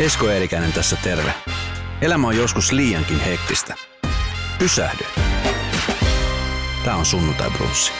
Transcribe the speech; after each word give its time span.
Esko 0.00 0.28
Eerikäinen 0.30 0.72
tässä 0.72 0.96
terve. 0.96 1.34
Elämä 2.00 2.26
on 2.26 2.36
joskus 2.36 2.72
liiankin 2.72 3.20
hektistä. 3.20 3.74
Pysähdy. 4.58 5.04
Tämä 6.84 6.96
on 6.96 7.06
sunnuntai 7.06 7.50
brunssi. 7.50 7.92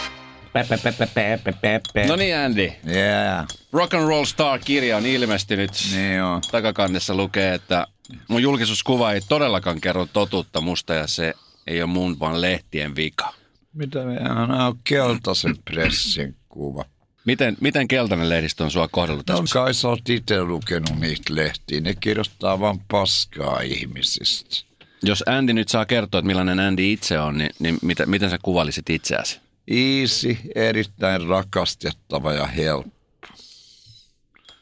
No 2.08 2.16
niin 2.16 2.36
Andy, 2.36 2.72
Yeah, 2.88 3.46
Rock 3.72 3.94
and 3.94 4.08
Roll 4.08 4.24
Star-kirja 4.24 4.96
on 4.96 5.06
ilmestynyt. 5.06 5.70
niin 5.94 6.22
on. 6.22 6.40
Takakannessa 6.50 7.14
lukee, 7.14 7.54
että 7.54 7.86
mun 8.28 8.42
julkisuuskuva 8.42 9.12
ei 9.12 9.20
todellakaan 9.28 9.80
kerro 9.80 10.06
totuutta 10.12 10.60
musta 10.60 10.94
ja 10.94 11.06
se 11.06 11.34
ei 11.66 11.82
ole 11.82 11.90
mun 11.90 12.20
vaan 12.20 12.40
lehtien 12.40 12.96
vika. 12.96 13.34
Mitä 13.72 14.04
me 14.04 14.14
nämä 14.14 14.66
on 14.66 14.78
keltaisen 14.84 15.56
pressin 15.64 16.36
kuva. 16.48 16.84
Miten, 17.24 17.56
miten 17.60 17.88
keltainen 17.88 18.28
lehdistö 18.28 18.64
on 18.64 18.70
sua 18.70 18.88
kohdellut 18.88 19.26
No 19.28 19.38
tässä? 19.38 19.52
kai 19.52 19.74
sä 19.74 19.88
oot 19.88 20.08
itse 20.08 20.42
lukenut 20.44 21.00
niitä 21.00 21.34
lehtiä. 21.34 21.80
Ne 21.80 21.94
kirjoittaa 21.94 22.60
vaan 22.60 22.78
paskaa 22.90 23.60
ihmisistä. 23.60 24.56
Jos 25.02 25.24
Andy 25.26 25.52
nyt 25.52 25.68
saa 25.68 25.86
kertoa, 25.86 26.18
että 26.18 26.26
millainen 26.26 26.60
Andy 26.60 26.92
itse 26.92 27.18
on, 27.20 27.38
niin, 27.38 27.50
niin 27.58 27.78
mitä, 27.82 28.06
miten 28.06 28.30
sä 28.30 28.38
kuvailisit 28.42 28.90
itseäsi? 28.90 29.40
Easy, 29.68 30.36
erittäin 30.54 31.26
rakastettava 31.26 32.32
ja 32.32 32.46
helppo. 32.46 32.90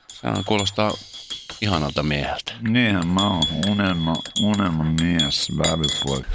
Se 0.08 0.28
kuulostaa 0.46 0.92
ihanalta 1.60 2.02
mieheltä. 2.02 2.52
Niinhän 2.60 3.06
mä 3.06 3.28
oon 3.28 3.42
unelma, 3.68 4.16
unelma 4.42 4.84
mies, 4.84 5.52
vävypoika. 5.58 6.28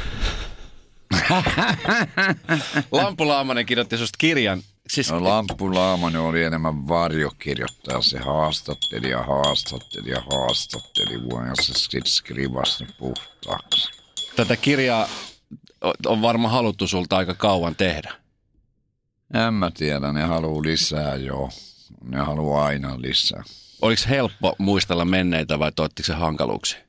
Lampu 2.92 3.28
Laamanen 3.28 3.66
kirjoitti 3.66 3.98
susta 3.98 4.16
kirjan. 4.18 4.62
Siis, 4.90 5.12
No 5.12 5.24
Lamppu 5.24 5.76
Laamanen 5.76 6.22
oli 6.22 6.44
enemmän 6.44 6.88
varjokirjoittaja. 6.88 8.02
Se 8.02 8.20
haastatteli 8.20 9.10
ja 9.10 9.24
haastatteli 9.24 10.10
ja 10.10 10.22
haastatteli 10.32 11.24
vuonna 11.24 11.54
se 11.62 11.74
skrivasi 12.06 12.84
ne 12.84 12.90
puhtaaksi. 13.00 13.90
tätä 14.36 14.56
kirjaa 14.58 15.08
on 16.06 16.22
varmaan 16.22 16.54
haluttu 16.54 16.88
sulta 16.88 17.18
aika 17.18 17.34
kauan 17.34 17.76
tehdä. 17.76 18.14
En 19.48 19.54
mä 19.54 19.72
tiedä, 19.72 20.14
ne 20.14 20.24
haluaa 20.24 20.64
lisää 20.64 21.16
joo. 21.16 21.50
Ne 22.04 22.18
haluaa 22.18 22.66
aina 22.66 23.02
lisää. 23.02 23.44
Oliko 23.82 24.02
helppo 24.10 24.56
muistella 24.58 25.06
menneitä 25.06 25.60
vai 25.60 25.72
tuottiko 25.72 26.06
se 26.08 26.14
hankaluuksia? 26.14 26.80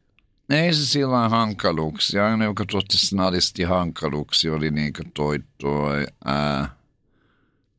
Ei 0.50 0.74
se 0.74 0.86
sillä 0.86 1.28
hankaluuksia. 1.28 2.26
Aina 2.26 2.44
joka 2.44 2.64
tuotti 2.70 2.98
snadisti 2.98 3.62
hankaluuksia 3.62 4.54
oli 4.54 4.70
niinkö 4.70 5.04
toi, 5.14 5.38
toi 5.58 6.06
ää, 6.24 6.77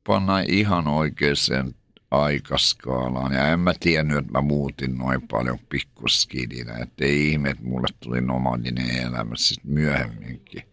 panna 0.10 0.40
ihan 0.40 0.88
oikeaan 0.88 1.74
aikaskaalaan. 2.12 3.34
Ja 3.34 3.48
en 3.48 3.60
mä 3.60 3.74
tiennyt, 3.80 4.18
että 4.18 4.32
mä 4.32 4.42
muutin 4.42 4.98
noin 4.98 5.28
paljon 5.28 5.60
pikkuskidinä. 5.70 6.74
Että 6.74 7.06
ei 7.06 7.32
ihme, 7.32 7.50
että 7.50 7.64
mulle 7.64 7.88
tuli 8.00 8.22
nomadinen 8.22 8.90
elämä 8.90 9.36
sitten 9.36 9.72
myöhemminkin. 9.74 10.64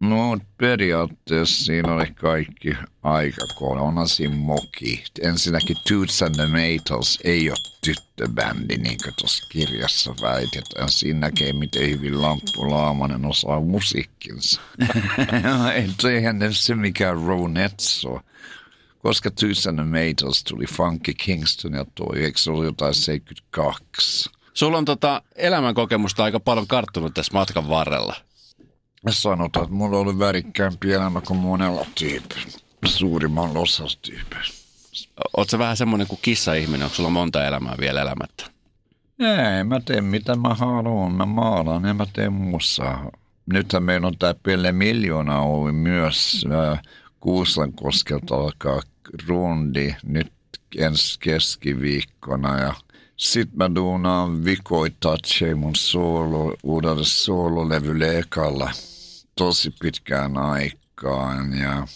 No 0.00 0.38
periaatteessa 0.56 1.64
siinä 1.64 1.94
oli 1.94 2.06
kaikki 2.06 2.76
aikakolla. 3.02 3.80
Onhan 3.80 4.08
siinä 4.08 4.36
moki. 4.36 5.04
Ensinnäkin 5.22 5.76
Toots 5.88 6.22
and 6.22 6.34
the 6.34 6.46
Maytals 6.46 7.18
ei 7.24 7.50
ole 7.50 7.58
tyttöbändi, 7.84 8.76
niin 8.76 8.98
kuin 9.04 9.14
tuossa 9.18 9.46
kirjassa 9.52 10.14
väitetään. 10.22 10.88
Siinä 10.88 11.20
näkee, 11.20 11.52
miten 11.52 11.90
hyvin 11.90 12.22
Lamppu 12.22 12.70
Laamanen 12.70 13.24
osaa 13.24 13.60
musiikkinsa. 13.60 14.60
Eihän 16.10 16.38
ne 16.38 16.48
se 16.52 16.74
mikään 16.74 17.22
Ronettes 17.22 18.04
ole. 18.04 18.20
Koska 19.04 19.30
the 19.30 19.84
Maytals 19.84 20.44
tuli 20.44 20.66
Funky 20.66 21.14
Kingston 21.14 21.72
ja 21.72 21.84
toi, 21.94 22.24
eikö 22.24 22.38
se 22.38 22.50
ollut 22.50 22.64
jotain 22.64 22.94
72? 22.94 24.30
Sulla 24.54 24.78
on 24.78 24.84
tota 24.84 25.22
elämänkokemusta 25.36 26.24
aika 26.24 26.40
paljon 26.40 26.66
karttunut 26.66 27.14
tässä 27.14 27.32
matkan 27.32 27.68
varrella. 27.68 28.14
Sanotaan, 29.10 29.64
että 29.64 29.76
mulla 29.76 29.98
oli 29.98 30.18
värikkäämpi 30.18 30.92
elämä 30.92 31.20
kuin 31.20 31.38
monella 31.38 31.86
tyypillä. 31.94 32.58
Suurimman 32.86 33.56
osassa 33.56 33.98
tyypeistä. 34.02 34.56
Oot 35.36 35.50
sä 35.50 35.58
vähän 35.58 35.76
semmoinen 35.76 36.06
kuin 36.06 36.18
kissa-ihminen, 36.22 36.82
onko 36.82 36.94
sulla 36.94 37.10
monta 37.10 37.46
elämää 37.46 37.74
vielä 37.80 38.02
elämättä? 38.02 38.44
Ei, 39.18 39.64
mä 39.64 39.80
teen 39.80 40.04
mitä 40.04 40.36
mä 40.36 40.54
haluan. 40.54 41.12
Mä 41.12 41.26
maalaan 41.26 41.84
ja 41.84 41.94
mä 41.94 42.06
teen 42.12 42.32
muussa. 42.32 42.98
Nythän 43.46 43.82
meillä 43.82 44.06
on 44.06 44.18
tää 44.18 44.34
Pelle 44.42 44.72
Miljoona 44.72 45.40
Ovi 45.40 45.72
myös. 45.72 46.46
Ää, 46.52 46.82
Kuusankoskelta 47.20 48.34
alkaa 48.34 48.80
rundi 49.28 49.94
nyt 50.02 50.32
ensi 50.76 51.18
keskiviikkona 51.20 52.58
ja 52.58 52.74
sitten 53.16 53.58
mä 53.58 53.74
duunaan 53.74 54.44
vikoitatse 54.44 55.54
mun 55.54 55.76
soolo, 55.76 56.56
uudelle 56.62 57.04
soololevylle 57.04 58.18
ekalla 58.18 58.70
tosi 59.36 59.74
pitkään 59.80 60.36
aikaan 60.36 61.58
ja 61.58 61.86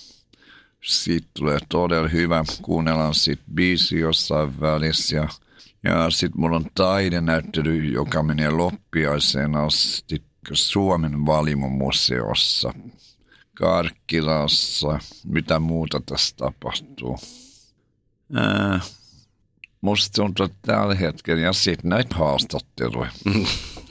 siitä 0.84 1.28
tulee 1.38 1.58
todella 1.69 2.08
hyvä. 2.08 2.44
Kuunnellaan 2.62 3.14
sit 3.14 3.40
biisi 3.54 3.98
jossain 3.98 4.60
välissä 4.60 5.16
ja, 5.16 5.28
ja 5.84 6.10
sitten 6.10 6.40
mulla 6.40 6.56
on 6.56 6.66
taidenäyttely, 6.75 7.84
joka 7.84 8.22
menee 8.22 8.50
loppiaiseen 8.50 9.54
asti 9.56 10.22
Suomen 10.52 11.26
valimomuseossa. 11.26 12.75
Karkkilassa, 13.58 14.98
mitä 15.24 15.58
muuta 15.58 16.00
tässä 16.06 16.36
tapahtuu. 16.36 17.19
Ää, 18.34 18.80
musta 19.80 20.22
tuntuu, 20.22 20.44
että 20.46 20.58
tällä 20.66 20.94
hetkellä, 20.94 21.42
ja 21.42 21.52
sitten 21.52 21.88
näitä 21.88 22.14
haastatteluja. 22.14 23.10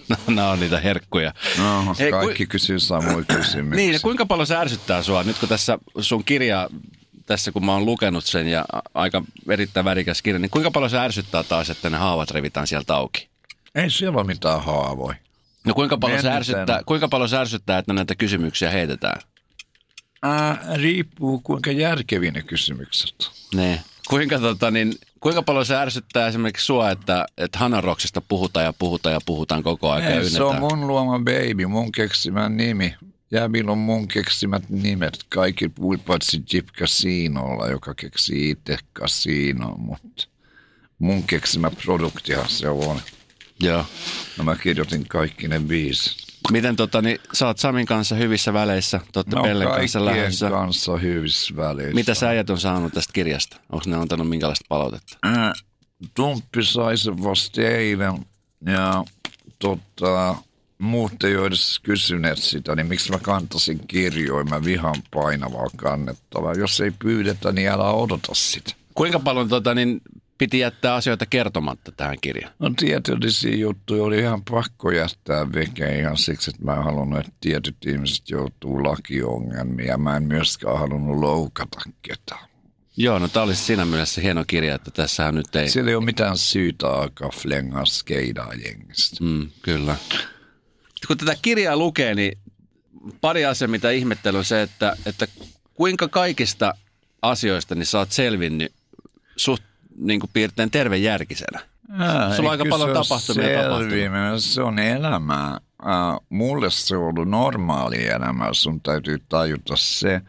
No, 0.09 0.15
nämä 0.27 0.49
on 0.49 0.59
niitä 0.59 0.79
herkkuja. 0.79 1.33
No, 1.57 1.95
Hei, 1.99 2.11
kaikki 2.11 2.45
ku- 2.45 2.49
kysyy 2.49 2.79
samoja 2.79 3.23
kysymyksiä. 3.23 3.75
Niin, 3.75 3.93
ja 3.93 3.99
kuinka 3.99 4.25
paljon 4.25 4.47
se 4.47 4.55
ärsyttää 4.55 5.03
sua 5.03 5.23
nyt 5.23 5.37
kun 5.39 5.49
tässä 5.49 5.77
sun 5.99 6.23
kirja, 6.23 6.69
tässä 7.25 7.51
kun 7.51 7.65
mä 7.65 7.73
oon 7.73 7.85
lukenut 7.85 8.25
sen 8.25 8.47
ja 8.47 8.65
aika 8.93 9.23
erittäin 9.49 9.83
värikäs 9.85 10.21
kirja, 10.21 10.39
niin 10.39 10.49
kuinka 10.49 10.71
paljon 10.71 10.89
se 10.89 10.97
ärsyttää 10.99 11.43
taas, 11.43 11.69
että 11.69 11.89
ne 11.89 11.97
haavat 11.97 12.31
revitään 12.31 12.67
sieltä 12.67 12.95
auki? 12.95 13.29
Ei 13.75 13.89
siellä 13.89 14.17
ole 14.17 14.27
mitään 14.27 14.63
haavoja. 14.63 15.17
No 15.65 15.73
kuinka 15.73 15.97
paljon, 15.97 16.21
se 16.21 16.31
ärsyttää, 16.31 16.81
kuinka 16.85 17.07
paljon 17.07 17.29
se 17.29 17.37
ärsyttää, 17.37 17.77
että 17.77 17.93
näitä 17.93 18.15
kysymyksiä 18.15 18.71
heitetään? 18.71 19.21
Ää, 20.23 20.65
riippuu 20.75 21.39
kuinka 21.39 21.71
järkeviä 21.71 22.31
ne 22.31 22.41
kysymykset 22.41 23.15
on. 23.21 23.59
Ne. 23.59 23.81
Kuinka, 24.09 24.39
tota, 24.39 24.71
niin, 24.71 24.95
kuinka 25.19 25.41
paljon 25.41 25.65
se 25.65 25.75
ärsyttää 25.75 26.27
esimerkiksi 26.27 26.65
sua, 26.65 26.91
että, 26.91 27.25
että 27.37 27.59
Hanaroksista 27.59 28.21
puhutaan 28.21 28.65
ja 28.65 28.73
puhutaan 28.73 29.13
ja 29.13 29.19
puhutaan 29.25 29.63
koko 29.63 29.91
ajan 29.91 30.13
ja 30.13 30.19
Ei, 30.19 30.29
se 30.29 30.43
on 30.43 30.59
mun 30.59 30.87
luoma 30.87 31.19
baby, 31.19 31.65
mun 31.65 31.91
keksimä 31.91 32.49
nimi. 32.49 32.95
Jäbillä 33.31 33.71
on 33.71 33.77
mun 33.77 34.07
keksimät 34.07 34.69
nimet. 34.69 35.25
Kaikki 35.29 35.71
paitsi 36.05 36.43
Jip 36.53 36.67
Casinolla, 36.67 37.67
joka 37.67 37.93
keksi 37.93 38.49
itse 38.49 38.77
Casino, 38.95 39.75
mutta 39.77 40.27
mun 40.99 41.23
keksimä 41.23 41.71
produktihan 41.71 42.49
se 42.49 42.69
on. 42.69 43.01
Joo. 43.59 43.85
No 44.37 44.43
mä 44.43 44.55
kirjoitin 44.55 45.07
kaikki 45.07 45.47
ne 45.47 45.59
biisit. 45.59 46.26
Miten 46.51 46.75
tota, 46.75 47.01
niin, 47.01 47.19
sä 47.33 47.47
oot 47.47 47.57
Samin 47.59 47.85
kanssa 47.85 48.15
hyvissä 48.15 48.53
väleissä, 48.53 48.99
te 49.11 49.19
ootte 49.19 49.35
No 49.35 49.41
Pellen 49.43 49.67
kanssa 49.67 50.05
lähdössä. 50.05 50.49
kanssa 50.49 50.97
hyvissä 50.97 51.55
väleissä. 51.55 51.93
Mitä 51.93 52.13
sä 52.13 52.29
äijät 52.29 52.49
on 52.49 52.59
saanut 52.59 52.93
tästä 52.93 53.13
kirjasta? 53.13 53.57
Onko 53.69 53.83
ne 53.87 53.95
antanut 53.95 54.29
minkälaista 54.29 54.65
palautetta? 54.69 55.17
Ää, 55.23 55.53
Tumppi 56.13 56.63
sai 56.63 56.97
sen 56.97 57.23
vasta 57.23 57.61
eilen 57.61 58.25
ja 58.65 59.03
tota, 59.59 60.35
muut 60.77 61.23
ei 61.23 61.37
ole 61.37 61.47
edes 61.47 61.79
kysyneet 61.83 62.37
sitä, 62.37 62.75
niin 62.75 62.87
miksi 62.87 63.11
mä 63.11 63.19
kantasin 63.19 63.79
kirjoja, 63.87 64.43
mä 64.45 64.63
vihan 64.63 64.95
painavaa 65.13 65.67
kannettavaa. 65.75 66.53
Jos 66.53 66.81
ei 66.81 66.91
pyydetä, 66.99 67.51
niin 67.51 67.69
älä 67.69 67.89
odota 67.91 68.33
sitä. 68.35 68.71
Kuinka 68.93 69.19
paljon 69.19 69.49
tota, 69.49 69.75
niin, 69.75 70.01
piti 70.37 70.59
jättää 70.59 70.95
asioita 70.95 71.25
kertomatta 71.25 71.91
tähän 71.91 72.17
kirjaan? 72.21 72.53
No 72.59 72.69
tieteellisiä 72.77 73.55
juttuja 73.55 74.03
oli 74.03 74.19
ihan 74.19 74.43
pakko 74.43 74.91
jättää 74.91 75.53
veke 75.53 75.99
ihan 75.99 76.17
siksi, 76.17 76.49
että 76.49 76.65
mä 76.65 76.73
en 76.73 76.83
halunnut, 76.83 77.19
että 77.19 77.31
tietyt 77.41 77.75
ihmiset 77.85 78.29
joutuu 78.29 78.83
lakiongelmiin 78.83 79.87
ja 79.87 79.97
mä 79.97 80.17
en 80.17 80.23
myöskään 80.23 80.79
halunnut 80.79 81.19
loukata 81.19 81.79
ketään. 82.01 82.47
Joo, 82.97 83.19
no 83.19 83.27
tämä 83.27 83.43
olisi 83.43 83.63
siinä 83.63 83.85
mielessä 83.85 84.21
hieno 84.21 84.43
kirja, 84.47 84.75
että 84.75 84.91
tässähän 84.91 85.35
nyt 85.35 85.55
ei... 85.55 85.69
Siellä 85.69 85.89
ei 85.89 85.95
ole 85.95 86.05
mitään 86.05 86.37
syytä 86.37 86.87
alkaa 86.89 87.29
flengaa 87.29 87.85
skeidaa 87.85 88.53
jengistä. 88.53 89.23
Mm, 89.23 89.49
kyllä. 89.61 89.95
Kun 91.07 91.17
tätä 91.17 91.35
kirjaa 91.41 91.77
lukee, 91.77 92.15
niin 92.15 92.37
pari 93.21 93.45
asiaa, 93.45 93.67
mitä 93.67 93.91
ihmettely 93.91 94.37
on 94.37 94.45
se, 94.45 94.61
että, 94.61 94.97
että 95.05 95.27
kuinka 95.73 96.07
kaikista 96.07 96.73
asioista 97.21 97.75
niin 97.75 97.85
sä 97.85 97.99
oot 97.99 98.11
selvinnyt 98.11 98.73
suht 99.35 99.63
niin 99.97 100.19
kuin 100.19 100.29
piirtein 100.33 100.71
tervejärkisenä. 100.71 101.59
Ää, 101.91 102.35
Sulla 102.35 102.49
on 102.49 102.51
aika 102.51 102.65
paljon 102.69 102.89
se 102.89 102.93
tapahtumia 102.93 103.77
selviäminen, 103.77 104.41
Se 104.41 104.61
on 104.61 104.79
elämää. 104.79 105.51
Äh, 105.51 106.19
mulle 106.29 106.71
se 106.71 106.97
on 106.97 107.03
ollut 107.03 107.29
normaali 107.29 108.07
elämä. 108.07 108.49
Sun 108.51 108.81
täytyy 108.81 109.21
tajuta 109.29 109.73
se. 109.75 110.13
Äh, 110.15 110.23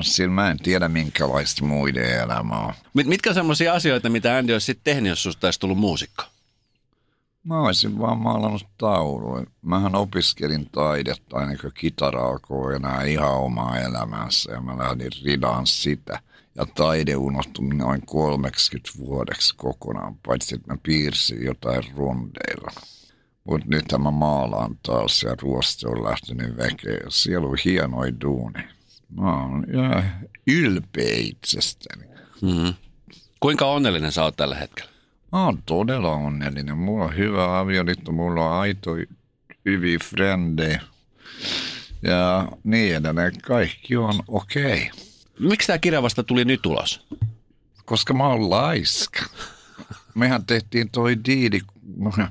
sillä 0.00 0.30
mä 0.30 0.50
en 0.50 0.58
tiedä, 0.58 0.88
minkälaista 0.88 1.64
muiden 1.64 2.20
elämä 2.20 2.54
on. 2.58 2.72
Mit, 2.94 3.06
mitkä 3.06 3.30
on 3.30 3.34
semmoisia 3.34 3.74
asioita, 3.74 4.08
mitä 4.08 4.36
Andy 4.36 4.52
olisi 4.52 4.64
sitten 4.64 4.94
tehnyt, 4.94 5.10
jos 5.10 5.22
susta 5.22 5.46
olisi 5.46 5.60
tullut 5.60 5.78
muusikko? 5.78 6.22
Mä 7.44 7.60
olisin 7.60 7.98
vaan 7.98 8.18
maalannut 8.18 8.66
tauluja. 8.78 9.46
Mähän 9.62 9.94
opiskelin 9.94 10.70
taidetta 10.72 11.42
ennen 11.42 11.58
kuin 11.60 11.72
kitara 11.74 12.20
alkoi 12.28 12.76
enää 12.76 13.02
ihan 13.02 13.34
omaa 13.34 13.78
elämänsä 13.78 14.52
ja 14.52 14.60
mä 14.60 14.78
lähdin 14.78 15.10
ridaan 15.24 15.66
sitä. 15.66 16.20
Ja 16.54 16.66
taide 16.66 17.16
unohtui 17.16 17.74
noin 17.74 18.02
30 18.06 18.90
vuodeksi 18.98 19.54
kokonaan, 19.56 20.16
paitsi 20.26 20.54
että 20.54 20.72
mä 20.72 20.78
piirsin 20.82 21.44
jotain 21.44 21.84
rundeilla. 21.96 22.70
Mutta 23.44 23.66
nyt 23.70 23.84
mä 23.98 24.10
maalaan 24.10 24.78
taas 24.82 25.22
ja 25.22 25.36
ruoste 25.42 25.88
on 25.88 26.04
lähtenyt 26.04 26.56
väkeä. 26.56 27.00
Siellä 27.08 27.48
on 27.48 27.56
hienoi 27.64 28.14
duuni. 28.20 28.64
Mä 29.16 29.42
oon 29.42 29.64
ja 29.72 30.02
ylpeä 30.46 31.16
itsestäni. 31.16 32.04
Mm. 32.42 32.74
Kuinka 33.40 33.66
onnellinen 33.66 34.12
sä 34.12 34.24
oot 34.24 34.36
tällä 34.36 34.56
hetkellä? 34.56 34.90
Mä 35.32 35.44
oon 35.44 35.62
todella 35.66 36.12
onnellinen. 36.12 36.78
Mulla 36.78 37.04
on 37.04 37.16
hyvä 37.16 37.58
avioliitto, 37.58 38.12
mulla 38.12 38.50
on 38.50 38.60
aito 38.60 38.90
hyviä 39.64 39.98
frendejä. 40.04 40.80
Ja 42.02 42.48
niin 42.64 42.96
edelleen. 42.96 43.32
Kaikki 43.42 43.96
on 43.96 44.14
okei. 44.28 44.82
Okay. 44.92 45.07
Miksi 45.38 45.66
tämä 45.66 45.78
kirja 45.78 46.02
vasta 46.02 46.22
tuli 46.22 46.44
nyt 46.44 46.66
ulos? 46.66 47.06
Koska 47.84 48.14
mä 48.14 48.26
oon 48.26 48.50
laiska. 48.50 49.24
Mehän 50.14 50.46
tehtiin 50.46 50.90
toi 50.90 51.16
diili, 51.24 51.60
no, 51.96 52.28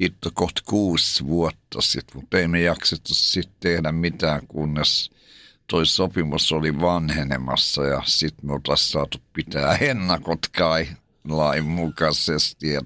hitto 0.00 0.30
kohta 0.34 0.62
kuusi 0.64 1.26
vuotta 1.26 1.80
sitten, 1.80 2.16
mutta 2.16 2.38
ei 2.38 2.48
me 2.48 2.60
jaksettu 2.60 3.14
sitten 3.14 3.54
tehdä 3.60 3.92
mitään, 3.92 4.46
kunnes 4.46 5.10
toi 5.66 5.86
sopimus 5.86 6.52
oli 6.52 6.80
vanhenemassa 6.80 7.84
ja 7.84 8.02
sitten 8.04 8.46
me 8.46 8.52
oltaisiin 8.52 8.90
saatu 8.92 9.18
pitää 9.32 9.76
ennakot 9.76 10.48
kai 10.58 10.88
lain 11.28 11.64
mukaisesti 11.64 12.72
ja 12.72 12.80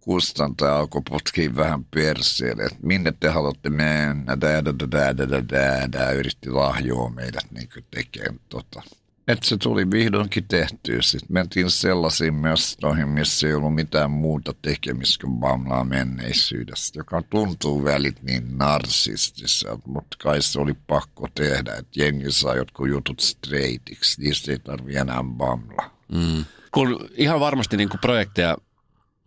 kustantaja 0.00 0.78
alkoi 0.78 1.02
potkia 1.10 1.56
vähän 1.56 1.84
perseelle, 1.84 2.62
että 2.62 2.78
minne 2.82 3.12
te 3.20 3.28
haluatte 3.28 3.70
mennä, 3.70 4.40
dää, 4.40 4.64
dää, 4.64 4.74
dää, 4.90 5.16
dää, 5.16 5.48
dää, 5.48 5.92
dää, 5.92 6.10
yritti 6.10 6.50
lahjoa 6.50 7.10
meidät 7.10 7.46
niin 7.50 7.68
tekemään 7.90 8.40
tota. 8.48 8.82
Että 9.28 9.48
se 9.48 9.56
tuli 9.56 9.90
vihdoinkin 9.90 10.44
tehtyä. 10.48 11.02
Sitten 11.02 11.32
mentiin 11.32 11.70
sellaisiin 11.70 12.34
mestoihin, 12.34 13.08
missä 13.08 13.46
ei 13.46 13.54
ollut 13.54 13.74
mitään 13.74 14.10
muuta 14.10 14.54
tekemistä 14.62 15.26
kuin 15.26 15.38
bamlaa 15.38 15.84
menneisyydestä, 15.84 16.98
joka 16.98 17.22
tuntuu 17.30 17.84
välit 17.84 18.22
niin 18.22 18.58
narsistiselta, 18.58 19.82
mutta 19.86 20.16
kai 20.22 20.42
se 20.42 20.60
oli 20.60 20.74
pakko 20.86 21.28
tehdä, 21.34 21.74
että 21.74 22.00
jengi 22.00 22.32
saa 22.32 22.56
jotkut 22.56 22.88
jutut 22.88 23.20
straightiksi, 23.20 24.22
niistä 24.22 24.52
ei 24.52 24.58
tarvi 24.58 24.96
enää 24.96 25.24
bamlaa. 25.24 25.98
Mm. 26.12 26.44
Kun 26.70 27.08
ihan 27.16 27.40
varmasti 27.40 27.76
niin 27.76 27.88
projekteja 28.00 28.56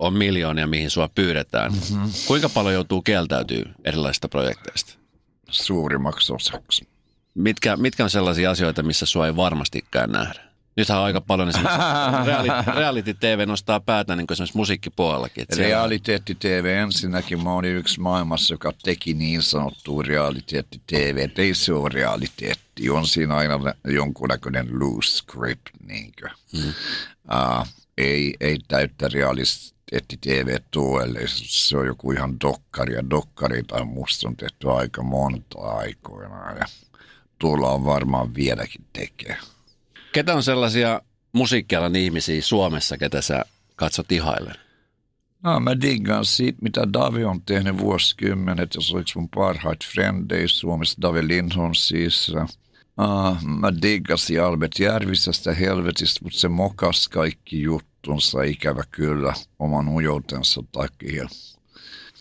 on 0.04 0.14
miljoonia, 0.14 0.68
mihin 0.68 0.90
sua 0.90 1.10
pyydetään. 1.16 1.72
Mm-hmm. 1.72 2.12
Kuinka 2.28 2.50
paljon 2.50 2.74
joutuu 2.74 3.02
kieltäytyy 3.02 3.64
erilaisista 3.84 4.30
projekteista? 4.30 4.94
Suurimmaksi 5.50 6.34
osaksi. 6.34 6.88
Mitkä, 7.36 7.78
mitkä 7.78 8.04
on 8.04 8.10
sellaisia 8.10 8.52
asioita, 8.52 8.84
missä 8.84 9.06
sua 9.06 9.28
ei 9.28 9.36
varmastikään 9.36 10.12
nähdä? 10.12 10.54
Nythän 10.76 10.98
on 10.98 11.06
aika 11.06 11.22
paljon 11.22 11.50
esimerkiksi 11.50 11.78
reality, 12.26 12.72
reality 12.76 13.14
TV 13.14 13.48
nostaa 13.48 13.80
päätä 13.80 14.16
niin 14.16 14.28
kuin 14.28 14.36
esimerkiksi 14.36 14.58
musiikkipuolellakin. 14.58 15.46
Realiteetti 15.58 16.36
TV 16.36 16.66
ensinnäkin. 16.66 17.44
Mä 17.44 17.54
olin 17.54 17.76
yksi 17.76 18.00
maailmassa, 18.00 18.54
joka 18.54 18.74
teki 18.84 19.14
niin 19.14 19.42
sanottua 19.42 20.04
realiteetti 20.04 20.82
TV. 20.88 21.30
Ei 21.38 21.56
se 21.56 21.74
ole 21.74 21.90
realiteetti. 21.90 22.90
On 22.90 23.08
siinä 23.08 23.36
aina 23.36 23.60
jonkunnäköinen 23.88 24.80
loose 24.80 25.18
script. 25.18 25.70
Niin 25.88 26.14
hmm. 26.52 26.70
uh, 26.70 27.68
ei, 27.98 28.34
ei 28.40 28.60
täyttä 28.68 29.08
realiteetti 29.94 30.18
TV 30.18 30.60
tuelle. 30.72 31.20
Se 31.28 31.78
on 31.78 31.86
joku 31.86 32.12
ihan 32.12 32.40
dokkari. 32.42 32.94
Ja 32.94 33.10
dokkareita 33.10 33.76
on 33.76 33.88
musta 33.88 34.28
on 34.28 34.36
tehty 34.36 34.72
aika 34.72 35.04
monta 35.04 35.60
aikoina. 35.60 36.56
Ja 36.60 36.66
tuolla 37.40 37.72
on 37.72 37.86
varmaan 37.86 38.36
vieläkin 38.36 38.86
tekee. 38.94 39.38
Ketä 40.12 40.34
on 40.34 40.44
sellaisia 40.44 41.02
musiikkialan 41.34 41.96
ihmisiä 41.96 42.42
Suomessa, 42.42 42.98
ketä 42.98 43.22
sä 43.22 43.46
katsot 43.76 44.12
ihailen? 44.12 44.56
No, 45.44 45.60
mä 45.60 45.82
diggaan 45.82 46.26
siitä, 46.26 46.58
mitä 46.62 46.94
Davi 46.94 47.24
on 47.24 47.42
tehnyt 47.42 47.78
vuosikymmenet, 47.78 48.76
ja 48.76 48.82
se 48.82 48.98
olisi 48.98 49.18
mun 49.18 49.30
parhaat 49.30 49.80
frendejä 49.94 50.48
Suomessa, 50.48 51.02
Davi 51.02 51.28
Lindholm 51.28 51.74
siis. 51.74 52.32
Uh, 53.00 53.42
mä 53.60 53.74
diggasin 53.82 54.44
Albert 54.44 54.80
Järvisestä 54.80 55.54
helvetistä, 55.54 56.20
mutta 56.24 56.40
se 56.40 56.48
mokas 56.48 57.08
kaikki 57.08 57.62
juttunsa 58.08 58.44
ikävä 58.44 58.84
kyllä 58.92 59.34
oman 59.60 59.88
ujoutensa 59.88 60.64
takia. 60.72 61.28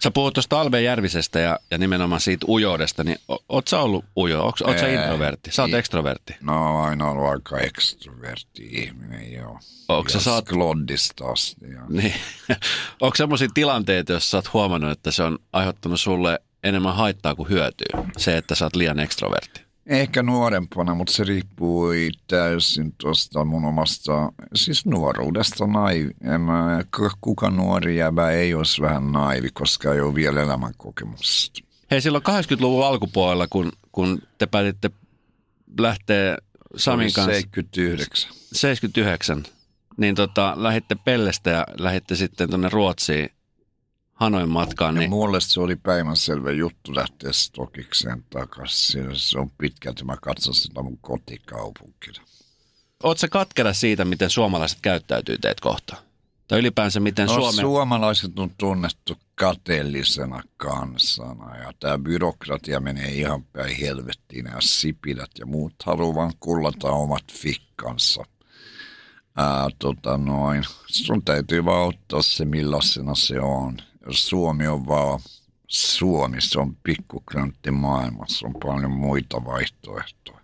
Sä 0.03 0.11
puhut 0.11 0.35
tuosta 0.35 0.61
Alve 0.61 0.81
Järvisestä 0.81 1.41
ja, 1.41 1.59
ja 1.71 1.79
nimenomaan 1.79 2.21
siitä 2.21 2.47
ujoudesta, 2.49 3.05
niin 3.05 3.19
o, 3.29 3.37
oot 3.49 3.69
sä 3.69 3.81
ollut 3.81 4.05
ujo? 4.17 4.43
Oot, 4.43 4.61
oot 4.61 4.79
sä 4.79 4.89
introvertti? 4.89 5.51
Sä 5.53 5.63
oot 5.63 5.75
ekstrovertti? 5.75 6.37
No 6.41 6.83
aina 6.83 7.11
ollut 7.11 7.31
aika 7.31 7.59
ekstrovertti 7.59 8.69
ihminen, 8.71 9.33
joo. 9.33 9.59
Onko 9.89 10.09
sä 10.09 10.21
saat... 10.21 10.49
Kloddista 10.49 11.27
asti. 11.27 11.67
Niin. 11.89 12.15
Onko 13.01 13.17
semmoisia 13.17 13.49
tilanteita, 13.55 14.13
jos 14.13 14.31
sä 14.31 14.37
oot 14.39 14.53
huomannut, 14.53 14.91
että 14.91 15.11
se 15.11 15.23
on 15.23 15.39
aiheuttanut 15.53 16.01
sulle 16.01 16.39
enemmän 16.65 16.97
haittaa 16.97 17.35
kuin 17.35 17.49
hyötyä, 17.49 18.05
se, 18.17 18.37
että 18.37 18.55
sä 18.55 18.65
oot 18.65 18.77
liian 18.77 18.99
ekstrovertti? 18.99 19.72
Ehkä 19.87 20.23
nuorempana, 20.23 20.95
mutta 20.95 21.13
se 21.13 21.25
riippuu 21.25 21.89
täysin 22.27 22.95
tuosta 22.99 23.45
mun 23.45 23.65
omasta, 23.65 24.33
siis 24.55 24.87
nuoruudesta 24.87 25.67
naivi. 25.67 26.11
En 26.25 26.41
mä, 26.41 26.85
kuka 27.21 27.51
nuori 27.51 27.97
jäbä 27.97 28.31
ei 28.31 28.55
olisi 28.55 28.83
vähän 28.83 29.13
naivi, 29.13 29.49
koska 29.53 29.95
ei 29.95 30.01
ole 30.01 30.15
vielä 30.15 30.43
elämänkokemusta. 30.43 31.61
Hei, 31.91 32.01
silloin 32.01 32.25
80-luvun 32.25 32.87
alkupuolella, 32.87 33.47
kun, 33.47 33.73
kun 33.93 34.23
te 34.39 34.47
päätitte 34.47 34.91
lähteä 35.79 36.39
Samin 36.77 37.13
kanssa... 37.13 37.33
79. 37.33 38.31
79. 38.53 39.45
Niin 39.97 40.15
tota, 40.15 40.55
lähditte 40.57 40.95
Pellestä 40.95 41.51
ja 41.51 41.67
lähditte 41.79 42.17
sitten 42.17 42.49
tuonne 42.49 42.69
Ruotsiin 42.69 43.31
Hanoin 44.23 44.49
matkaan. 44.49 44.95
Niin... 44.95 45.11
mulle 45.11 45.41
se 45.41 45.61
oli 45.61 45.77
päivänselvä 45.77 46.51
juttu 46.51 46.95
lähteä 46.95 47.33
Stokikseen 47.33 48.25
takaisin. 48.31 49.11
Se 49.13 49.39
on 49.39 49.51
pitkälti, 49.51 50.05
mä 50.05 50.17
katson 50.23 50.55
sitä 50.55 50.83
mun 50.83 50.99
kotikaupunkina. 50.99 52.25
Oletko 53.03 53.27
katkera 53.31 53.73
siitä, 53.73 54.05
miten 54.05 54.31
suomalaiset 54.31 54.79
käyttäytyy 54.83 55.39
teet 55.39 55.61
kohtaan? 55.61 56.03
Tai 56.49 56.59
ylipäänsä 56.59 57.01
miten 57.01 57.27
no, 57.27 57.35
Suomen... 57.35 57.61
Suomalaiset 57.61 58.39
on 58.39 58.51
tunnettu 58.59 59.17
kateellisena 59.35 60.43
kansana 60.57 61.57
ja 61.57 61.73
tämä 61.81 61.99
byrokratia 61.99 62.81
menee 62.81 63.09
ihan 63.09 63.45
päin 63.45 63.77
helvettiin 63.77 64.47
ja 64.47 64.61
sipilät 64.61 65.31
ja 65.39 65.47
muut 65.47 65.75
haluaa 65.85 66.15
vaan 66.15 66.33
kullata 66.41 66.91
omat 66.91 67.33
fikkansa. 67.33 68.25
Ää, 69.37 69.69
tota 69.79 70.19
noin. 70.19 70.65
Sun 70.87 71.23
täytyy 71.23 71.65
vaan 71.65 71.89
ottaa 71.89 72.23
se 72.23 72.45
millaisena 72.45 73.15
se 73.15 73.41
on. 73.41 73.77
Suomi 74.11 74.67
on 74.67 74.87
vaan 74.87 75.21
Suomi, 75.67 76.41
se 76.41 76.61
on 76.61 76.77
pikkuklöntti 76.83 77.71
maailmassa, 77.71 78.47
on 78.47 78.55
paljon 78.63 78.91
muita 78.91 79.45
vaihtoehtoja. 79.45 80.41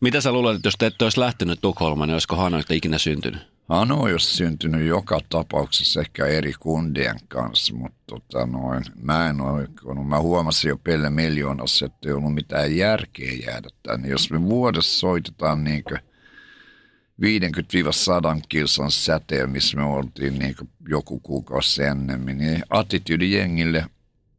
Mitä 0.00 0.20
sä 0.20 0.32
luulet, 0.32 0.56
että 0.56 0.66
jos 0.66 0.74
te 0.78 0.86
ette 0.86 1.04
olisi 1.04 1.20
lähtenyt 1.20 1.60
Tukholmaan, 1.60 2.08
niin 2.08 2.14
olisiko 2.14 2.36
Hanoista 2.36 2.74
ikinä 2.74 2.98
syntynyt? 2.98 3.52
Hano 3.68 4.00
olisi 4.00 4.36
syntynyt 4.36 4.86
joka 4.86 5.20
tapauksessa 5.28 6.00
ehkä 6.00 6.26
eri 6.26 6.52
kundien 6.58 7.20
kanssa, 7.28 7.74
mutta 7.74 7.98
tota 8.06 8.46
noin, 8.46 8.84
mä 9.02 9.28
en 9.28 9.36
kun 9.82 10.06
mä 10.06 10.20
huomasin 10.20 10.68
jo 10.68 10.76
Pelle 10.76 11.10
miljoonassa, 11.10 11.86
että 11.86 12.08
ei 12.08 12.12
ollut 12.12 12.34
mitään 12.34 12.76
järkeä 12.76 13.32
jäädä 13.46 13.68
tänne. 13.82 14.08
Jos 14.08 14.30
me 14.30 14.42
vuodessa 14.42 14.98
soitetaan 14.98 15.64
niin 15.64 15.84
50-100 17.22 17.24
kilsan 18.48 18.90
säteen, 18.90 19.50
missä 19.50 19.76
me 19.76 19.82
oltiin 19.82 20.38
niin 20.38 20.54
joku 20.88 21.20
kuukausi 21.20 21.82
ennemmin, 21.82 22.38
niin 22.38 22.62
attityydi 22.70 23.32
jengille, 23.32 23.86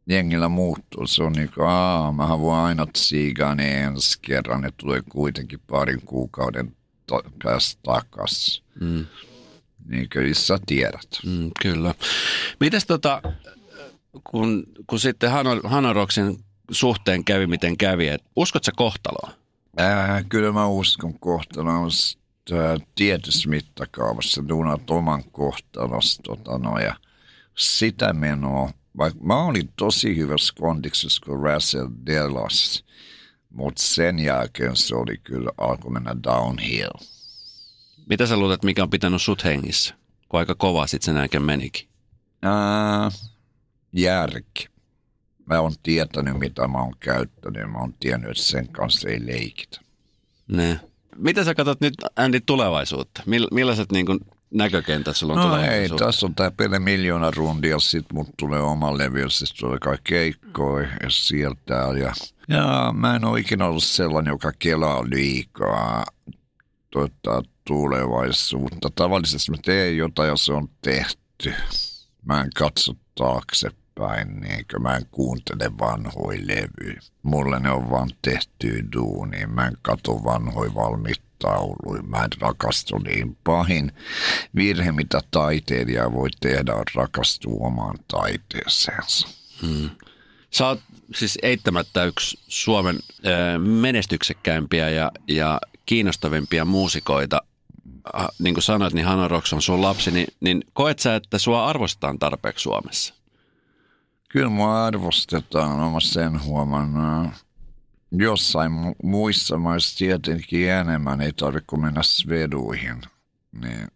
jengillä 0.06 0.48
muuttuu. 0.48 1.06
Se 1.06 1.22
on 1.22 1.32
niin 1.32 1.50
kuin, 1.54 1.68
aa, 1.68 2.12
mähän 2.12 2.40
voin 2.40 2.60
aina 2.60 2.86
tsiigaa 2.86 3.54
ne 3.54 3.82
ensi 3.82 4.18
kerran, 4.22 4.60
ne 4.60 4.70
tulee 4.76 5.02
kuitenkin 5.08 5.60
parin 5.66 6.00
kuukauden 6.04 6.76
päästä 7.42 7.80
takaisin. 7.82 8.64
Mm. 8.80 9.06
Niin 9.88 10.08
kuin 10.12 10.34
sä 10.34 10.58
tiedät. 10.66 11.08
Mm, 11.26 11.50
kyllä. 11.62 11.94
Mites 12.60 12.86
tota, 12.86 13.22
kun, 14.24 14.64
kun 14.86 15.00
sitten 15.00 15.30
Hanoroksin 15.64 16.38
suhteen 16.70 17.24
kävi 17.24 17.46
miten 17.46 17.76
kävi, 17.76 18.08
että 18.08 18.30
uskot 18.36 18.64
sä 18.64 18.72
kohtaloa? 18.76 19.30
Ää, 19.76 20.24
kyllä 20.28 20.52
mä 20.52 20.66
uskon 20.66 21.18
kohtaloa 21.18 21.78
tietyssä 22.94 23.48
mittakaavassa 23.48 24.48
duunat 24.48 24.90
oman 24.90 25.24
kohtalos 25.24 26.20
tota, 26.24 26.58
no, 26.58 26.78
ja 26.78 26.96
sitä 27.56 28.12
menoa. 28.12 28.70
Vaikka 28.98 29.24
mä 29.24 29.44
olin 29.44 29.72
tosi 29.76 30.16
hyvässä 30.16 30.52
kondiksessa 30.58 31.22
kuin 31.26 31.40
Russell 31.40 31.88
Delas, 32.06 32.84
mutta 33.50 33.82
sen 33.82 34.18
jälkeen 34.18 34.76
se 34.76 34.94
oli 34.94 35.18
kyllä 35.18 35.50
alkoi 35.58 35.92
mennä 35.92 36.16
downhill. 36.22 36.90
Mitä 38.06 38.26
sä 38.26 38.36
luulet, 38.36 38.64
mikä 38.64 38.82
on 38.82 38.90
pitänyt 38.90 39.22
sut 39.22 39.44
hengissä, 39.44 39.94
kun 40.28 40.40
aika 40.40 40.54
kova 40.54 40.86
sitten 40.86 41.04
sen 41.14 41.20
jälkeen 41.20 41.42
menikin? 41.42 41.88
Ää, 42.42 43.10
järki. 43.92 44.68
Mä 45.46 45.60
oon 45.60 45.72
tietänyt, 45.82 46.38
mitä 46.38 46.68
mä 46.68 46.78
oon 46.78 46.96
käyttänyt. 47.00 47.70
Mä 47.72 47.78
oon 47.78 47.94
tiennyt, 48.00 48.30
että 48.30 48.42
sen 48.42 48.68
kanssa 48.68 49.08
ei 49.08 49.26
leikitä. 49.26 49.80
Ne. 50.48 50.80
Miten 51.16 51.44
sä 51.44 51.54
katsot 51.54 51.80
nyt, 51.80 51.94
Andy, 52.16 52.40
tulevaisuutta? 52.40 53.22
Mill- 53.26 53.48
millaiset 53.50 53.92
niin 53.92 54.06
kuin, 54.06 54.20
näkökentät 54.50 55.16
sulla 55.16 55.34
on 55.34 55.50
No 55.50 55.62
ei, 55.62 55.88
tässä 55.88 56.26
on 56.26 56.34
tää 56.34 56.50
peli 56.50 56.78
miljoona 56.78 57.30
rundia, 57.30 57.78
sit 57.78 58.12
mut 58.12 58.28
tulee 58.38 58.60
oma 58.60 58.98
levy, 58.98 59.30
sit 59.30 59.48
tulee 59.60 59.78
kaikki 59.78 60.12
keikkoja 60.12 60.88
ja 61.02 61.10
sieltä. 61.10 61.74
Ja, 61.74 62.12
ja 62.48 62.92
mä 62.96 63.16
en 63.16 63.24
ole 63.24 63.40
ikinä 63.40 63.66
ollut 63.66 63.84
sellainen, 63.84 64.30
joka 64.32 64.52
kelaa 64.58 65.04
liikaa 65.10 66.04
tota, 66.90 67.42
tulevaisuutta. 67.64 68.88
Tavallisesti 68.94 69.50
mä 69.50 69.56
teen 69.64 69.96
jotain 69.96 70.28
ja 70.28 70.36
se 70.36 70.52
on 70.52 70.68
tehty. 70.82 71.54
Mä 72.24 72.40
en 72.40 72.50
katso 72.56 72.92
taaksepäin, 73.14 73.83
niin 74.40 74.64
mä 74.78 74.96
en 74.96 75.06
kuuntele 75.10 75.78
vanhoja 75.78 76.40
levyjä. 76.42 77.00
Mulle 77.22 77.60
ne 77.60 77.70
on 77.70 77.90
vaan 77.90 78.10
tehty 78.22 78.84
duuni. 78.92 79.46
Mä 79.46 79.66
en 79.66 79.76
katso 79.82 80.24
vanhoja 80.24 80.74
valmiita 80.74 81.24
tauluja. 81.38 82.02
Mä 82.02 82.24
en 82.24 82.30
rakastu 82.40 82.98
niin 82.98 83.36
pahin. 83.44 83.92
Virhe, 84.54 84.92
mitä 84.92 85.20
taiteilija 85.30 86.12
voi 86.12 86.28
tehdä, 86.40 86.74
on 86.74 86.84
rakastua 86.94 87.66
omaan 87.66 87.98
taiteeseensa. 88.08 89.28
Sä 90.50 90.66
oot 90.66 90.80
siis 91.14 91.38
eittämättä 91.42 92.04
yksi 92.04 92.38
Suomen 92.48 92.98
ö, 93.26 93.58
menestyksekkäimpiä 93.58 94.90
ja, 94.90 95.12
ja 95.28 95.60
kiinnostavimpia 95.86 96.64
muusikoita. 96.64 97.42
Niin 98.38 98.54
kuin 98.54 98.62
sanoit, 98.62 98.94
niin 98.94 99.06
Hanna 99.06 99.28
Rocks 99.28 99.52
on 99.52 99.62
sun 99.62 99.82
lapsi, 99.82 100.10
niin, 100.10 100.26
niin 100.40 100.64
koet 100.72 100.98
sä, 100.98 101.16
että 101.16 101.38
sua 101.38 101.66
arvostetaan 101.66 102.18
tarpeeksi 102.18 102.62
Suomessa? 102.62 103.14
Kyllä 104.34 104.48
mua 104.48 104.84
arvostetaan, 104.84 105.80
olen 105.80 106.00
sen 106.00 106.42
huomannut. 106.42 107.32
Jossain 108.12 108.72
mu- 108.72 108.96
muissa 109.02 109.58
maissa 109.58 109.98
tietenkin 109.98 110.70
enemmän, 110.70 111.20
ei 111.20 111.32
tarvitse 111.32 111.76
mennä 111.76 112.02
sveduihin. 112.02 113.02
Niin 113.62 113.88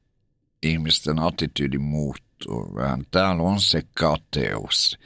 ihmisten 0.62 1.18
attityydi 1.18 1.78
muuttuu 1.78 2.75
vähän. 2.75 3.04
Täällä 3.11 3.42
on 3.42 3.61
se 3.61 3.83
kateus, 3.95 4.99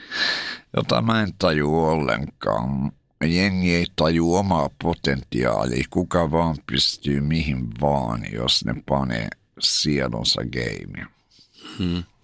jota 0.77 1.03
mä 1.03 1.23
en 1.23 1.35
taju 1.39 1.85
ollenkaan. 1.85 2.93
Jengi 3.25 3.75
ei 3.75 3.87
taju 3.97 4.35
omaa 4.35 4.71
potentiaalia. 4.83 5.85
Kuka 5.91 6.31
vaan 6.31 6.57
pystyy 6.67 7.21
mihin 7.21 7.81
vaan, 7.81 8.21
jos 8.33 8.65
ne 8.65 8.75
panee 8.89 9.29
sielunsa 9.61 10.43
geimiin. 10.53 11.07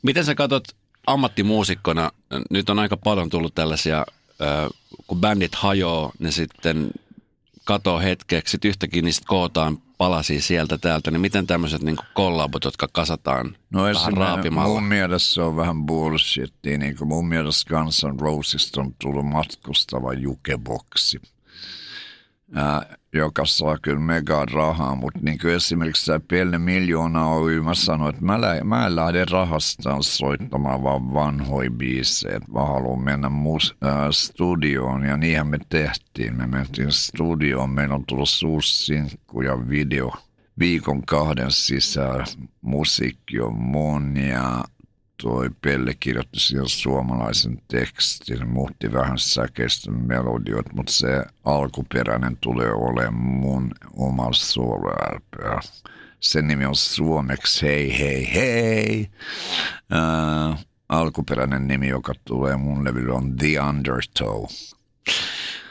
Miten 0.03 0.25
sä 0.25 0.35
katsot 0.35 0.65
ammattimuusikkona, 1.12 2.11
nyt 2.50 2.71
on 2.71 2.79
aika 2.79 2.97
paljon 2.97 3.31
tullut 3.31 3.55
tällaisia, 3.55 4.07
kun 5.07 5.21
bändit 5.21 5.55
hajoaa, 5.55 6.12
ne 6.19 6.31
sitten 6.31 6.91
katoo 7.65 7.99
hetkeksi, 7.99 8.50
sitten 8.50 8.69
yhtäkkiä 8.69 9.03
niistä 9.03 9.25
kootaan 9.29 9.79
palasia 9.99 10.43
sieltä 10.43 10.79
täältä, 10.79 11.11
niin 11.11 11.21
miten 11.21 11.47
tämmöiset 11.47 11.83
niin 11.83 11.97
kollabot, 12.15 12.65
jotka 12.65 12.88
kasataan 12.93 13.57
No 13.71 13.83
vähän 13.83 14.12
raapimalla? 14.12 14.69
mun 14.69 14.85
mielestä 14.85 15.35
se 15.35 15.43
on 15.43 15.57
vähän 15.57 15.87
bullshittia. 15.87 16.79
Niin 16.79 16.97
kuin 16.97 17.09
mun 17.09 17.29
mielestä 17.29 17.75
Guns 17.75 18.05
N' 18.05 18.21
Rosesta 18.21 18.81
on 18.81 18.95
tullut 19.03 19.27
matkustava 19.27 20.12
jukeboksi, 20.12 21.21
ää, 22.55 22.83
joka 23.14 23.45
saa 23.45 23.78
kyllä 23.83 24.00
mega 24.00 24.45
rahaa, 24.45 24.95
mutta 24.95 25.19
niin 25.23 25.38
kuin 25.38 25.55
esimerkiksi 25.55 26.07
tämä 26.07 26.21
Pelle 26.31 26.59
Miljoona 26.59 27.26
Oy, 27.28 27.61
mä 27.61 27.75
sanoin, 27.75 28.14
että 28.14 28.25
mä, 28.25 28.40
lä- 28.40 28.64
mä 28.64 28.87
en 28.87 28.97
lähde 28.97 29.25
rahastaan 29.31 30.02
soittamaan 30.02 30.83
vaan 30.83 31.14
vanhoja 31.14 31.71
biisejä, 31.71 32.40
mä 32.55 32.61
haluan 32.61 33.05
mennä 33.05 33.28
mus- 33.28 33.76
ää, 33.83 34.12
studioon. 34.12 35.05
Ja 35.05 35.17
niinhän 35.17 35.47
me 35.47 35.59
tehtiin. 35.69 36.37
Me 36.37 36.47
mentiin 36.47 36.93
studioon, 36.93 37.71
meillä 37.71 37.95
on 37.95 38.05
tullut 38.07 38.28
uusi 38.47 38.85
sinkku 38.85 39.40
ja 39.43 39.69
video 39.69 40.12
viikon 40.59 41.02
kahden 41.07 41.50
sisään. 41.50 42.26
Musiikki 42.61 43.40
on 43.40 43.55
mun 43.55 44.17
ja 44.17 44.64
toi 45.23 45.51
Pelle 45.61 45.95
kirjoitti 46.01 46.41
siihen 46.41 46.69
suomalaisen 46.69 47.63
tekstin, 47.69 48.49
muutti 48.49 48.93
vähän 48.93 49.19
säkeistä 49.19 49.91
melodioita, 49.91 50.71
mutta 50.75 50.93
se 50.93 51.25
alkuperäinen 51.45 52.37
tulee 52.37 52.73
olemaan 52.73 53.15
mun 53.15 53.71
oma 53.97 54.33
solo 54.33 54.93
Sen 56.21 56.49
nimi 56.49 56.67
on 56.67 56.77
suomeksi 56.77 57.67
Hei 57.67 57.99
hei 57.99 58.35
hei. 58.35 59.11
Äh, 59.93 60.67
alkuperäinen 60.89 61.69
nimi, 61.69 61.89
joka 61.89 62.13
tulee 62.25 62.57
mun 62.57 62.85
levylle 62.85 63.13
on 63.13 63.37
The 63.37 63.61
Undertow. 63.61 64.45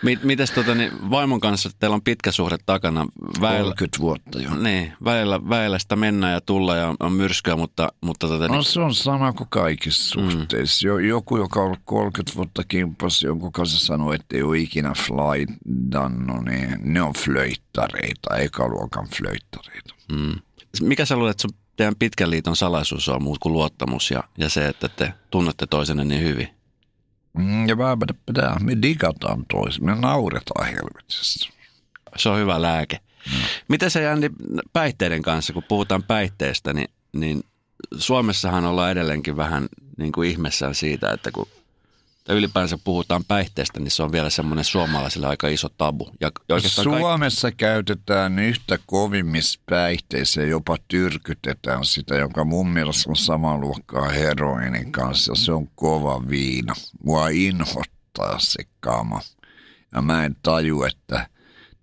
Mit, 0.02 0.24
mites 0.24 0.52
tota, 0.52 0.76
niin 0.76 0.92
vaimon 1.10 1.40
kanssa, 1.40 1.70
teillä 1.80 1.94
on 1.94 2.02
pitkä 2.02 2.32
suhde 2.32 2.58
takana, 2.66 3.08
väillä, 3.42 3.74
30 3.76 4.00
vuotta 4.00 4.42
jo. 4.42 4.56
niin, 4.56 4.94
väillä, 5.04 5.50
väillä 5.50 5.80
sitä 5.80 5.96
mennä 5.96 6.32
ja 6.32 6.42
tulla 6.42 6.76
ja 6.76 6.96
on 7.00 7.12
myrskyä, 7.14 7.56
mutta, 7.56 7.92
mutta 8.02 8.28
tota, 8.28 8.48
No 8.48 8.54
niin, 8.54 8.64
se 8.64 8.80
on 8.80 8.96
sama 8.96 9.34
kuin 9.34 9.50
kaikissa 9.50 10.22
suhteissa. 10.22 10.88
Jo, 10.88 10.98
joku, 10.98 11.38
joka 11.38 11.60
on 11.60 11.66
ollut 11.66 11.80
30 11.86 12.36
vuotta 12.36 12.64
kimpas, 12.64 13.24
jonkun 13.24 13.52
kanssa 13.52 13.86
sanoo, 13.86 14.14
että 14.14 14.38
ei 14.38 14.44
ole 14.44 14.58
ikinä 14.58 14.94
flightannut, 14.94 16.46
niin 16.46 16.78
ne 16.82 17.02
on 17.02 17.14
flöittareita, 17.14 18.36
ekaluokan 18.38 19.08
flöittareita. 19.18 19.94
mm. 20.12 20.36
mikä 20.82 21.06
sä 21.06 21.16
luulet, 21.16 21.32
että 21.32 21.42
sun 21.42 21.52
teidän 21.76 21.96
pitkän 22.00 22.30
liiton 22.30 22.56
salaisuus 22.56 23.10
on 23.10 23.24
muut 23.24 23.40
kuin 23.40 23.54
luottamus 23.54 24.12
ja, 24.12 24.24
ja 24.38 24.50
se, 24.50 24.68
että 24.68 24.90
te 24.90 25.14
tunnette 25.32 25.66
toisenne 25.66 26.04
niin 26.04 26.22
hyvin? 26.22 26.57
Mm, 27.38 27.68
ja 27.68 27.78
vähän 27.78 27.98
pitää, 28.26 28.58
me 28.60 28.78
digataan 28.82 29.46
toisen, 29.52 29.86
me 29.86 29.96
nauretaan 29.96 30.66
helvetistä. 30.66 31.50
Se 32.16 32.30
on 32.30 32.40
hyvä 32.40 32.62
lääke. 32.62 33.00
Miten 33.68 33.92
se 33.92 34.10
Andy 34.10 34.30
päihteiden 34.74 35.22
kanssa, 35.22 35.54
kun 35.54 35.64
puhutaan 35.64 36.04
päihteistä, 36.04 36.74
niin, 36.74 36.88
niin 37.14 37.44
Suomessahan 37.98 38.66
ollaan 38.66 38.92
edelleenkin 38.92 39.38
vähän 39.38 39.68
niin 39.98 40.12
kuin 40.12 40.30
ihmessään 40.30 40.76
siitä, 40.76 41.12
että 41.12 41.32
kun 41.32 41.48
tai 42.28 42.36
ylipäänsä 42.36 42.78
puhutaan 42.84 43.24
päihteistä, 43.28 43.80
niin 43.80 43.92
se 43.92 44.04
on 44.04 44.12
vielä 44.12 44.30
semmoinen 44.30 44.66
suomalaisille 44.66 45.28
aika 45.28 45.48
iso 45.48 45.70
tabu. 45.70 46.12
Ja 46.22 46.32
kaikki, 46.48 46.70
Suomessa 46.70 47.52
käytetään 47.52 48.40
yhtä 48.40 48.80
kovimmissa 48.86 49.60
päihteissä 49.70 50.42
jopa 50.42 50.78
tyrkytetään 50.88 51.86
sitä, 51.86 52.16
joka 52.16 52.44
mun 52.44 52.70
mielestä 52.70 53.10
on 53.10 53.16
samaa 53.16 53.58
luokkaa 53.58 54.10
heroinin 54.10 54.92
kanssa. 54.92 55.36
Se 55.36 55.52
on 55.52 55.68
kova 55.76 56.30
viina. 56.30 56.74
Mua 57.04 57.30
inhottaa 57.30 58.40
se 58.40 58.64
kama. 58.80 59.22
Ja 59.96 60.02
mä 60.02 60.26
en 60.26 60.36
taju, 60.44 60.84
että 60.84 61.30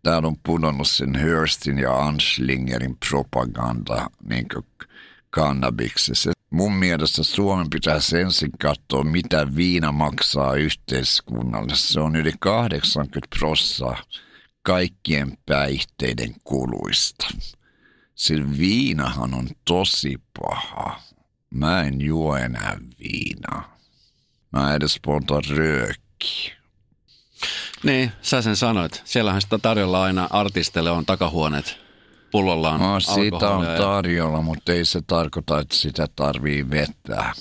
täällä 0.02 0.28
on 0.28 0.36
pudonnut 0.46 0.88
sen 0.88 1.22
Hurstin 1.22 1.78
ja 1.78 1.98
Anslingerin 1.98 2.96
propaganda 3.08 4.06
niin 4.28 4.46
kannabiksessa. 5.34 6.30
Mun 6.50 6.72
mielestä 6.72 7.22
Suomen 7.22 7.70
pitäisi 7.70 8.20
ensin 8.20 8.50
katsoa, 8.60 9.04
mitä 9.04 9.46
viina 9.56 9.92
maksaa 9.92 10.54
yhteiskunnalle. 10.54 11.76
Se 11.76 12.00
on 12.00 12.16
yli 12.16 12.32
80 12.40 13.36
prossaa 13.38 14.02
kaikkien 14.62 15.38
päihteiden 15.46 16.34
kuluista. 16.44 17.26
Sillä 18.14 18.58
viinahan 18.58 19.34
on 19.34 19.48
tosi 19.64 20.20
paha. 20.40 21.00
Mä 21.50 21.82
en 21.82 22.00
juo 22.00 22.36
enää 22.36 22.78
viinaa. 22.98 23.78
Mä 24.52 24.74
edes 24.74 25.00
polta 25.04 25.40
röökiä. 25.48 26.56
niin, 27.82 28.12
sä 28.22 28.42
sen 28.42 28.56
sanoit. 28.56 29.02
Siellähän 29.04 29.42
sitä 29.42 29.58
tarjolla 29.58 30.02
aina 30.02 30.28
artisteille 30.30 30.90
on 30.90 31.06
takahuoneet. 31.06 31.83
Pullolla 32.34 32.70
on 32.70 32.80
No, 32.80 33.00
siitä 33.00 33.50
on 33.50 33.66
tarjolla, 33.78 34.42
mutta 34.42 34.72
ei 34.72 34.84
se 34.84 35.00
tarkoita, 35.06 35.60
että 35.60 35.76
sitä 35.76 36.06
tarvii 36.16 36.70
vetää. 36.70 37.32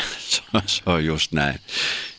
se, 0.66 0.82
on- 0.86 1.04
just 1.04 1.32
näin. 1.32 1.60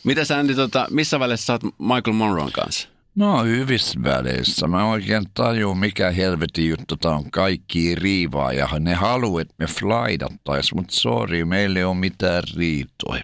Mitä 0.04 0.24
sä 0.24 0.38
Andy, 0.38 0.54
tota, 0.54 0.86
missä 0.90 1.20
välissä 1.20 1.46
sä 1.46 1.52
oot 1.52 1.62
Michael 1.78 2.12
Monroon 2.12 2.52
kanssa? 2.52 2.88
No 3.14 3.44
hyvissä 3.44 4.00
väleissä. 4.02 4.66
Mä 4.66 4.90
oikein 4.90 5.22
tajun, 5.34 5.78
mikä 5.78 6.10
helvetin 6.10 6.68
juttu 6.68 6.96
tää 6.96 7.10
on. 7.10 7.30
Kaikki 7.30 7.94
riivaa 7.94 8.52
ja 8.52 8.68
ne 8.80 8.94
haluaa, 8.94 9.42
että 9.42 9.54
me 9.58 9.66
flaidattais, 9.66 10.74
mutta 10.74 10.94
sorry, 10.94 11.44
meillä 11.44 11.78
ei 11.78 11.84
ole 11.84 11.96
mitään 11.96 12.42
riitoja. 12.56 13.22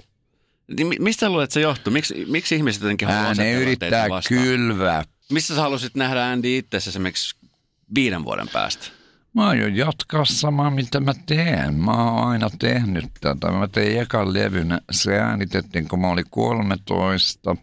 Niin 0.76 0.86
mi- 0.86 0.96
mistä 0.98 1.28
luulet, 1.30 1.44
että 1.44 1.54
se 1.54 1.60
johtuu? 1.60 1.92
Miksi, 1.92 2.24
miksi 2.28 2.56
ihmiset 2.56 2.82
jotenkin 2.82 3.08
haluaa 3.08 3.26
Ää, 3.26 3.34
ne 3.34 3.52
yrittää 3.52 4.08
kylvää. 4.28 5.04
Missä 5.32 5.54
sä 5.54 5.60
halusit 5.60 5.94
nähdä 5.94 6.24
Andy 6.26 6.56
itse 6.58 6.76
esimerkiksi 6.76 7.36
viiden 7.94 8.24
vuoden 8.24 8.48
päästä? 8.52 8.86
Mä 9.34 9.46
aion 9.48 9.76
jatkaa 9.76 10.24
samaa, 10.24 10.70
mitä 10.70 11.00
mä 11.00 11.12
teen. 11.26 11.74
Mä 11.74 11.92
oon 11.92 12.28
aina 12.28 12.50
tehnyt 12.58 13.04
tätä. 13.20 13.50
Mä 13.50 13.68
tein 13.68 14.00
ekan 14.00 14.32
levyn. 14.34 14.80
Se 14.90 15.18
äänitettiin, 15.18 15.88
kun 15.88 16.00
mä 16.00 16.08
olin 16.08 16.24
13. 16.30 17.56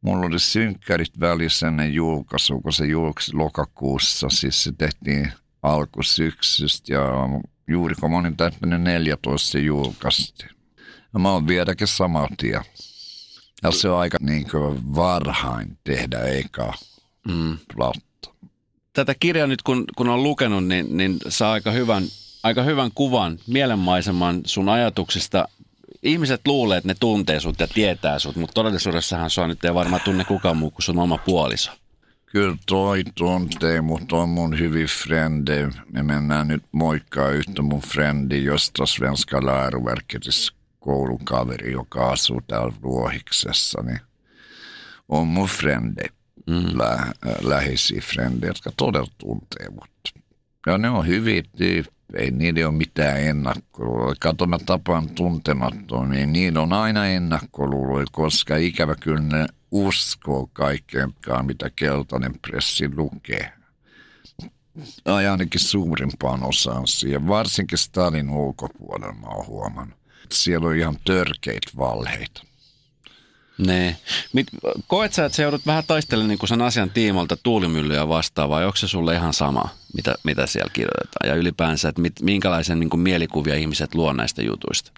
Mulla 0.00 0.26
oli 0.26 0.38
synkkärit 0.38 1.20
välissä 1.20 1.66
ennen 1.68 1.94
julkaisua, 1.94 2.60
kun 2.60 2.72
se 2.72 2.86
julkaisi 2.86 3.34
lokakuussa. 3.36 4.28
Siis 4.30 4.64
se 4.64 4.72
tehtiin 4.78 5.32
alkusyksystä 5.62 6.92
ja 6.92 7.00
juuri 7.68 7.94
kun 7.94 8.10
mä 8.10 8.18
olin 8.18 8.36
täyttänyt 8.36 8.82
14, 8.82 9.48
se 9.52 9.58
julkaistiin. 9.58 10.50
Ja 11.14 11.18
mä 11.20 11.30
oon 11.30 11.46
vieläkin 11.48 11.86
sama 11.86 12.28
tie. 12.38 12.60
Ja 13.62 13.70
se 13.70 13.88
on 13.88 13.98
aika 14.00 14.18
niin 14.20 14.50
kuin 14.50 14.94
varhain 14.94 15.78
tehdä 15.84 16.18
eka 16.18 16.74
Mm. 17.28 17.58
platta. 17.74 18.11
Tätä 18.92 19.14
kirjaa 19.20 19.46
nyt 19.46 19.62
kun, 19.62 19.84
kun 19.96 20.08
on 20.08 20.22
lukenut, 20.22 20.66
niin, 20.66 20.96
niin 20.96 21.16
saa 21.28 21.52
aika 21.52 21.70
hyvän, 21.70 22.04
aika 22.42 22.62
hyvän 22.62 22.90
kuvan, 22.94 23.38
mielenmaiseman 23.46 24.40
sun 24.44 24.68
ajatuksista. 24.68 25.48
Ihmiset 26.02 26.40
luulee, 26.46 26.78
että 26.78 26.88
ne 26.88 26.94
tuntee 27.00 27.40
sut 27.40 27.60
ja 27.60 27.66
tietää 27.66 28.18
sut, 28.18 28.36
mutta 28.36 28.54
todellisuudessahan 28.54 29.30
sua 29.30 29.46
nyt 29.46 29.64
ei 29.64 29.74
varmaan 29.74 30.02
tunne 30.04 30.24
kukaan 30.24 30.56
muu 30.56 30.70
kuin 30.70 30.82
sun 30.82 30.98
oma 30.98 31.18
puoliso. 31.18 31.72
Kyllä 32.26 32.56
toi 32.66 33.04
tuntee, 33.14 33.80
mutta 33.80 34.16
on 34.16 34.28
mun 34.28 34.58
hyvin 34.58 34.86
frendi. 34.86 35.68
Me 35.92 36.02
mennään 36.02 36.48
nyt 36.48 36.62
moikkaa 36.72 37.28
yhtä 37.28 37.62
mun 37.62 37.80
frendi, 37.80 38.44
josta 38.44 38.86
Svenska 38.86 39.40
koulun 40.80 41.24
kaveri, 41.24 41.72
joka 41.72 42.10
asuu 42.10 42.40
täällä 42.46 42.72
Ruohiksessa, 42.82 43.82
niin 43.82 44.00
on 45.08 45.26
mun 45.26 45.48
frendi. 45.48 46.02
Lä- 46.46 47.12
läheisiä 47.42 48.00
frendejä, 48.00 48.50
jotka 48.50 48.70
todella 48.76 49.10
tuntee 49.18 49.68
mut. 49.70 50.22
Ja 50.66 50.78
ne 50.78 50.90
on 50.90 51.06
hyviä 51.06 51.42
tyyppejä, 51.56 52.30
niillä 52.30 52.58
ei 52.58 52.64
ole 52.64 52.74
mitään 52.74 53.20
ennakkoluuloja. 53.20 54.14
Kato, 54.20 54.46
mä 54.46 54.58
tapaan 54.66 55.10
tuntemattomia, 55.10 56.18
niin 56.18 56.32
niillä 56.32 56.60
on 56.60 56.72
aina 56.72 57.06
ennakkoluuloja, 57.06 58.06
koska 58.12 58.56
ikävä 58.56 58.94
kyllä 58.94 59.20
ne 59.20 59.46
uskoo 59.70 60.48
kaikkeenkaan, 60.52 61.46
mitä 61.46 61.70
keltainen 61.76 62.34
pressi 62.38 62.88
lukee. 62.96 63.52
Tai 65.04 65.26
ainakin 65.28 65.60
suurimpaan 65.60 66.42
osaan 66.42 66.86
siihen, 66.86 67.28
varsinkin 67.28 67.78
Stalin 67.78 68.30
ulkopuolella 68.30 69.14
mä 69.14 69.26
oon 69.26 69.46
huomannut. 69.46 69.98
Siellä 70.32 70.68
on 70.68 70.76
ihan 70.76 70.96
törkeitä 71.04 71.70
valheita. 71.78 72.42
Nee. 73.66 73.96
Mit, 74.32 74.46
koet 74.86 75.12
sä, 75.12 75.24
että 75.24 75.36
sä 75.36 75.42
joudut 75.42 75.66
vähän 75.66 75.84
taistelemaan 75.86 76.28
niin 76.28 76.48
sen 76.48 76.62
asian 76.62 76.90
tiimolta 76.90 77.36
tuulimyllyä 77.42 78.08
vastaan, 78.08 78.48
vai 78.48 78.64
onko 78.64 78.76
se 78.76 78.88
sulle 78.88 79.14
ihan 79.14 79.34
sama, 79.34 79.68
mitä, 79.94 80.14
mitä 80.24 80.46
siellä 80.46 80.70
kirjoitetaan? 80.72 81.28
Ja 81.28 81.34
ylipäänsä, 81.34 81.88
että 81.88 82.02
mit, 82.02 82.12
minkälaisen 82.20 82.80
niin 82.80 82.90
kuin 82.90 83.00
mielikuvia 83.00 83.54
ihmiset 83.54 83.94
luo 83.94 84.12
näistä 84.12 84.42
jutuista? 84.42 84.92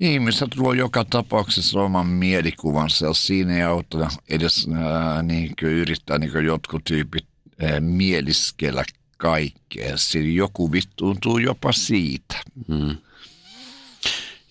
Ihmiset 0.00 0.56
luo 0.56 0.72
joka 0.72 1.04
tapauksessa 1.04 1.80
oman 1.80 2.06
mielikuvansa 2.06 3.06
ja 3.06 3.14
siinä 3.14 3.56
ei 3.56 3.62
auta 3.62 4.10
edes 4.28 4.68
ää, 4.74 5.22
niin 5.22 5.52
kuin 5.60 5.72
yrittää 5.72 6.18
niin 6.18 6.32
kuin 6.32 6.44
jotkut 6.44 6.84
tyypit 6.84 7.26
ää, 7.62 7.80
mieliskellä 7.80 8.84
kaikkea. 9.16 9.96
Sillä 9.96 10.30
joku 10.30 10.72
vittuuntuu 10.72 11.38
jopa 11.38 11.72
siitä. 11.72 12.34
Hmm. 12.68 12.96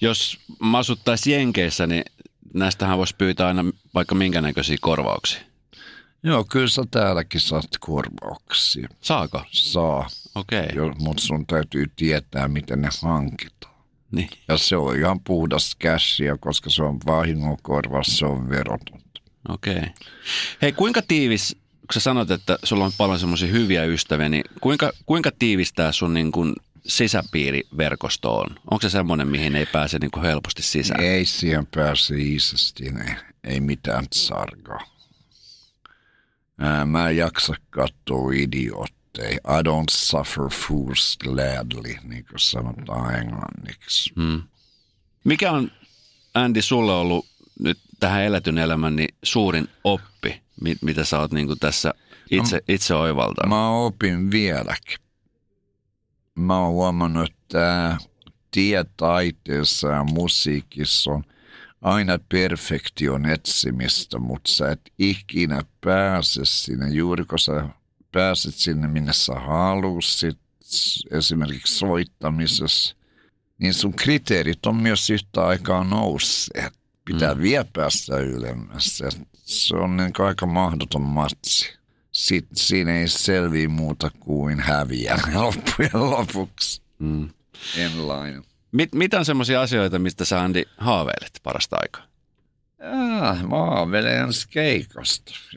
Jos 0.01 0.39
mä 0.59 0.77
asuttaisiin 0.77 1.39
Jenkeissä, 1.39 1.87
niin 1.87 2.03
näistähän 2.53 2.97
voisi 2.97 3.15
pyytää 3.17 3.47
aina 3.47 3.65
vaikka 3.93 4.15
minkä 4.15 4.41
näköisiä 4.41 4.77
korvauksia. 4.81 5.41
Joo, 6.23 6.43
kyllä 6.43 6.67
sä 6.67 6.83
täälläkin 6.91 7.41
saat 7.41 7.65
korvauksia. 7.79 8.87
Saako? 9.01 9.43
Saa, 9.51 10.09
Okei. 10.35 10.67
Okay. 10.71 10.91
mutta 10.99 11.23
sun 11.23 11.45
täytyy 11.45 11.85
tietää, 11.95 12.47
miten 12.47 12.81
ne 12.81 12.89
hankitaan. 13.01 13.75
Niin. 14.11 14.29
Ja 14.47 14.57
se 14.57 14.77
on 14.77 14.97
ihan 14.97 15.19
puhdas 15.19 15.77
cashia, 15.83 16.37
koska 16.37 16.69
se 16.69 16.83
on 16.83 16.99
vahingonkorvaus, 17.05 18.17
se 18.17 18.25
on 18.25 18.49
verotonta. 18.49 19.21
Okei. 19.49 19.77
Okay. 19.77 19.89
Hei, 20.61 20.71
kuinka 20.71 21.01
tiivis, 21.07 21.55
kun 21.79 21.93
sä 21.93 21.99
sanot, 21.99 22.31
että 22.31 22.59
sulla 22.63 22.85
on 22.85 22.91
paljon 22.97 23.19
semmoisia 23.19 23.47
hyviä 23.47 23.83
ystäviä, 23.83 24.29
niin 24.29 24.43
kuinka, 24.61 24.91
kuinka 25.05 25.31
tiivis 25.39 25.73
tämä 25.73 25.91
sun 25.91 26.13
niin 26.13 26.31
kuin 26.31 26.53
sisäpiiriverkosto 26.89 28.39
on? 28.39 28.55
Onko 28.71 28.81
se 28.81 28.89
semmoinen, 28.89 29.27
mihin 29.27 29.55
ei 29.55 29.65
pääse 29.65 29.99
niin 29.99 30.11
kuin 30.11 30.25
helposti 30.25 30.61
sisään? 30.61 31.01
Ei 31.01 31.25
siihen 31.25 31.67
pääse 31.67 32.15
isästi, 32.17 32.83
ei, 32.85 33.15
ei 33.43 33.59
mitään 33.59 34.05
sarkaa. 34.13 34.79
Mä 36.85 37.09
en 37.09 37.17
jaksa 37.17 37.53
katsoa 37.69 38.31
idiootteja. 38.33 39.33
I 39.33 39.61
don't 39.63 39.91
suffer 39.91 40.49
fools 40.49 41.17
gladly, 41.17 41.95
niin 42.03 42.25
kuin 42.25 42.39
sanotaan 42.39 43.15
englanniksi. 43.15 44.11
Hmm. 44.15 44.41
Mikä 45.23 45.51
on, 45.51 45.71
Andy, 46.33 46.61
sulle 46.61 46.91
ollut 46.91 47.25
nyt 47.59 47.77
tähän 47.99 48.23
elätyn 48.23 48.57
elämän 48.57 48.95
niin 48.95 49.15
suurin 49.23 49.67
oppi, 49.83 50.41
mit, 50.61 50.77
mitä 50.81 51.03
sä 51.03 51.19
oot 51.19 51.31
niin 51.31 51.47
kuin 51.47 51.59
tässä 51.59 51.93
itse, 52.31 52.61
itse 52.67 52.95
oivaltanut? 52.95 53.49
Mä 53.49 53.69
opin 53.69 54.31
vieläkin. 54.31 54.97
Mä 56.39 56.59
oon 56.59 56.73
huomannut, 56.73 57.31
että 57.31 57.97
tie 58.51 58.85
taiteessa 58.97 59.87
ja 59.87 60.03
musiikissa 60.03 61.11
on 61.11 61.23
aina 61.81 62.19
perfektion 62.29 63.25
etsimistä, 63.25 64.19
mutta 64.19 64.51
sä 64.51 64.71
et 64.71 64.81
ikinä 64.99 65.61
pääse 65.81 66.41
sinne, 66.43 66.89
juuri 66.89 67.25
kun 67.25 67.39
sä 67.39 67.69
pääset 68.11 68.55
sinne, 68.55 68.87
minne 68.87 69.13
sä 69.13 69.33
halusit, 69.33 70.39
esimerkiksi 71.11 71.75
soittamisessa, 71.75 72.95
niin 73.57 73.73
sun 73.73 73.93
kriteerit 73.93 74.65
on 74.65 74.75
myös 74.75 75.09
yhtä 75.09 75.45
aikaa 75.45 75.83
nousseet. 75.83 76.73
Pitää 77.05 77.33
mm. 77.35 77.41
vielä 77.41 77.65
päästä 77.73 78.17
ylemmäs. 78.17 79.03
Se 79.33 79.75
on 79.75 79.97
niin 79.97 80.11
aika 80.19 80.45
mahdoton 80.45 81.01
matsi. 81.01 81.78
Sitten 82.19 82.57
siinä 82.57 82.99
ei 82.99 83.07
selviä 83.07 83.69
muuta 83.69 84.11
kuin 84.19 84.59
häviä 84.59 85.19
loppujen 85.33 85.91
lopuksi. 85.93 86.81
Mm. 86.99 87.29
Enlainen. 87.77 88.43
Mit, 88.71 88.95
mitä 88.95 89.19
on 89.19 89.25
semmoisia 89.25 89.61
asioita, 89.61 89.99
mistä 89.99 90.25
sä 90.25 90.41
Andy 90.41 90.63
haaveilet 90.77 91.39
parasta 91.43 91.77
aikaa? 91.81 92.03
Ah, 93.21 93.43
mä 93.43 93.57
haaveilen 93.57 94.17
ensi. 94.17 94.47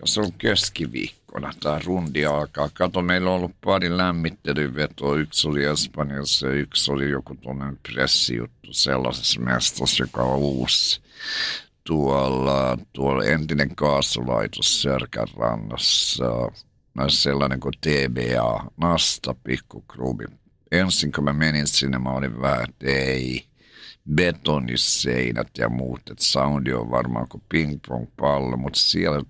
Ja 0.00 0.06
se 0.06 0.20
on 0.20 0.32
keskiviikkona. 0.32 1.52
Tämä 1.62 1.80
rundi 1.84 2.26
alkaa. 2.26 2.70
Kato, 2.74 3.02
meillä 3.02 3.30
on 3.30 3.36
ollut 3.36 3.56
pari 3.64 3.96
lämmittelyvetoa. 3.96 5.16
Yksi 5.16 5.48
oli 5.48 5.64
Espanjassa 5.64 6.46
ja 6.46 6.52
yksi 6.52 6.92
oli 6.92 7.10
joku 7.10 7.34
tuonne 7.34 7.72
pressijuttu 7.92 8.72
sellaisessa 8.72 9.40
mestassa, 9.40 10.02
joka 10.02 10.22
on 10.22 10.38
uusi. 10.38 11.00
Tuolla, 11.86 12.78
tuolla 12.92 13.24
entinen 13.24 13.76
kaasulaitos 13.76 14.82
Sörkän 14.82 15.28
rannassa. 15.36 16.24
Sellainen 17.08 17.60
kuin 17.60 17.74
TBA, 17.80 18.70
Nasta 18.76 19.34
pikkuklubi. 19.44 20.24
Ensin 20.72 21.12
kun 21.12 21.24
mä 21.24 21.32
menin 21.32 21.66
sinne, 21.66 21.98
mä 21.98 22.10
olin 22.10 22.40
vähän, 22.40 22.64
että 22.68 22.86
ei 22.86 23.44
betoniseinät 24.14 25.48
ja 25.58 25.68
muut, 25.68 26.00
että 26.10 26.24
soundi 26.24 26.72
on 26.72 26.90
varmaan 26.90 27.28
kuin 27.28 27.42
ping-pong-pallo, 27.48 28.56
mutta 28.56 28.78
siellä 28.78 29.22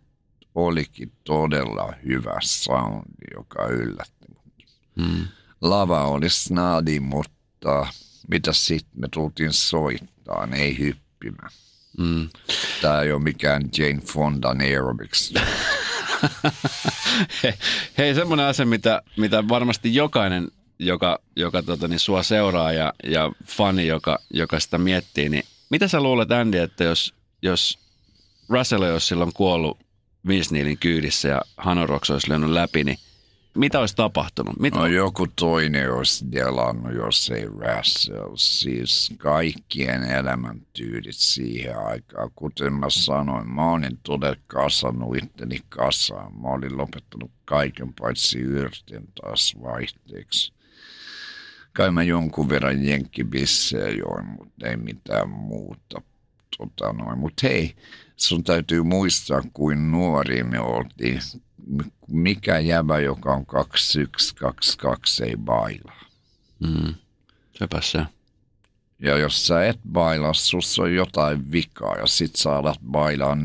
olikin 0.55 1.13
todella 1.25 1.93
hyvä 2.05 2.39
soundi, 2.43 3.35
joka 3.37 3.67
yllätti 3.67 4.27
mut. 4.29 4.67
Hmm. 5.01 5.27
Lava 5.61 6.05
oli 6.05 6.31
snadi, 6.31 7.01
mutta 7.01 7.87
mitä 8.29 8.53
sitten 8.53 9.01
me 9.01 9.09
tultiin 9.13 9.53
soittaa, 9.53 10.49
ei 10.53 10.79
hyppimään. 10.79 11.51
Mm. 11.99 12.29
Tämä 12.83 13.01
ei 13.01 13.13
ole 13.13 13.23
mikään 13.23 13.63
Jane 13.79 14.01
Fondan 14.01 14.61
aerobics. 14.61 15.35
Hei, 17.43 17.53
hei 17.99 18.15
semmoinen 18.15 18.47
asia, 18.47 18.67
mitä, 18.67 19.03
mitä 19.17 19.49
varmasti 19.49 19.95
jokainen, 19.95 20.49
joka, 20.79 21.19
joka 21.37 21.63
tota, 21.63 21.89
niin 21.89 21.99
sua 21.99 22.23
seuraa 22.23 22.73
ja, 22.73 22.93
ja 23.05 23.33
fani, 23.45 23.87
joka, 23.87 24.19
joka 24.31 24.61
sitä 24.61 24.79
miettii, 24.79 25.29
niin 25.29 25.45
mitä 25.71 25.89
sä 25.89 26.01
luulet 26.01 26.33
Andy, 26.33 26.59
että 26.59 26.85
jos, 26.85 27.15
jos 27.43 27.79
Russell 28.49 28.83
olisi 28.83 29.07
silloin 29.07 29.33
kuollut 29.35 29.79
Vince 30.29 30.55
Neilin 30.55 30.79
kyydissä 30.79 31.29
ja 31.29 31.43
Hanoroks 31.57 32.11
olisi 32.11 32.29
lyönyt 32.29 32.51
läpi, 32.51 32.85
niin 32.85 32.99
mitä 33.57 33.81
olisi 33.81 33.97
tapahtunut? 33.97 34.61
Mit... 34.61 34.75
No 34.75 34.87
joku 34.87 35.27
toinen 35.37 35.93
olisi 35.93 36.25
delannut, 36.33 36.95
jos 36.95 37.31
ei 37.31 37.45
Russell. 37.45 38.33
Siis 38.37 39.15
kaikkien 39.19 40.03
elämäntyylit 40.03 41.17
siihen 41.17 41.79
aikaan. 41.79 42.31
Kuten 42.35 42.73
mä 42.73 42.91
sanoin, 42.91 43.49
mä 43.49 43.73
olin 43.73 43.99
todella 44.03 44.37
kasannut 44.47 45.17
itteni 45.17 45.59
kasaan. 45.69 46.41
Mä 46.41 46.49
olin 46.49 46.77
lopettanut 46.77 47.31
kaiken 47.45 47.95
paitsi 48.01 48.39
yrten 48.39 49.05
taas 49.21 49.55
vaihteeksi. 49.63 50.53
Kai 51.73 51.91
mä 51.91 52.03
jonkun 52.03 52.49
verran 52.49 52.85
jenkkibissejä 52.85 53.89
join, 53.89 54.27
mutta 54.27 54.67
ei 54.67 54.77
mitään 54.77 55.29
muuta. 55.29 56.03
Tota 56.59 56.93
noin. 56.93 57.19
Mutta 57.19 57.49
hei, 57.49 57.75
sun 58.23 58.45
täytyy 58.45 58.83
muistaa, 58.83 59.43
kuin 59.53 59.93
nuori 59.93 60.43
me 60.43 60.61
oltiin. 60.61 61.21
Mikä 62.09 62.59
jävä, 62.59 63.01
joka 63.01 63.33
on 63.33 63.47
21, 63.47 64.37
22, 64.37 65.25
ei 65.25 65.37
baila. 65.37 65.95
Mm. 66.61 66.95
Sepä 67.59 67.81
se. 67.81 67.99
Ja 68.99 69.19
jos 69.19 69.47
sä 69.47 69.65
et 69.65 69.79
bailaa, 69.93 70.35
sussa 70.35 70.83
on 70.83 70.95
jotain 70.95 71.53
vikaa 71.53 71.97
ja 71.97 72.07
sit 72.07 72.37
sä 72.37 72.57
alat 72.57 72.79
bailaa 72.91 73.35
40-50 73.35 73.39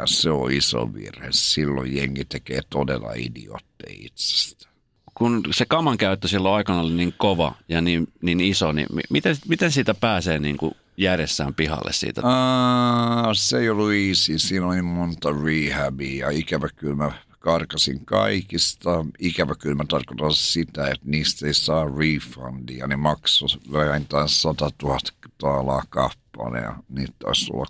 ja 0.00 0.06
se 0.06 0.30
on 0.30 0.52
iso 0.52 0.94
virhe. 0.94 1.28
Silloin 1.30 1.96
jengi 1.96 2.24
tekee 2.24 2.60
todella 2.70 3.12
idiootteja 3.16 3.96
itsestä. 3.98 4.68
Kun 5.14 5.42
se 5.50 5.66
kaman 5.66 5.98
käyttö 5.98 6.28
silloin 6.28 6.54
aikana 6.54 6.80
oli 6.80 6.92
niin 6.92 7.14
kova 7.16 7.54
ja 7.68 7.80
niin, 7.80 8.12
niin 8.22 8.40
iso, 8.40 8.72
niin 8.72 8.86
mi- 8.92 9.02
miten, 9.10 9.36
miten 9.48 9.72
siitä 9.72 9.94
pääsee 9.94 10.38
niin 10.38 10.56
kuin 10.56 10.74
järjessään 10.96 11.54
pihalle 11.54 11.92
siitä? 11.92 12.20
Aa, 12.24 13.34
se 13.34 13.58
ei 13.58 13.70
ollut 13.70 13.92
easy. 13.92 14.38
Siinä 14.38 14.66
oli 14.66 14.82
monta 14.82 15.28
rehabia 15.44 16.26
ja 16.26 16.38
ikävä 16.38 16.68
kyllä 16.76 16.94
mä 16.94 17.12
karkasin 17.38 18.04
kaikista. 18.04 19.04
Ikävä 19.18 19.54
kyllä 19.54 19.74
mä 19.74 19.84
tarkoitan 19.88 20.32
sitä, 20.32 20.86
että 20.86 21.06
niistä 21.06 21.46
ei 21.46 21.54
saa 21.54 21.86
refundia. 21.98 22.86
Ne 22.86 22.96
maksoi 22.96 23.48
vähintään 23.72 24.28
100 24.28 24.70
000 24.82 24.98
taalaa 25.38 25.82
kappale 25.88 26.58
ja 26.58 26.74
niitä 26.88 27.12
taisi 27.18 27.52
olla 27.52 27.66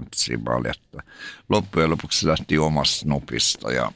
6-7 0.00 0.06
sivaletta. 0.14 1.02
Loppujen 1.48 1.90
lopuksi 1.90 2.20
se 2.20 2.26
lähti 2.26 2.58
omasta 2.58 3.08
nopista 3.08 3.72
ja 3.72 3.92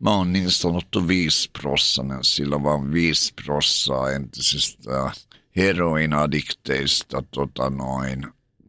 Mä 0.00 0.10
oon 0.10 0.32
niin 0.32 0.50
sanottu 0.50 1.08
viisiprossainen, 1.08 2.24
sillä 2.24 2.62
vaan 2.62 2.92
viisi 2.92 3.32
prossaa 3.44 4.10
entisistä 4.10 4.90
heroinadikteista 5.56 7.22
tota 7.30 7.70
noin, 7.70 8.26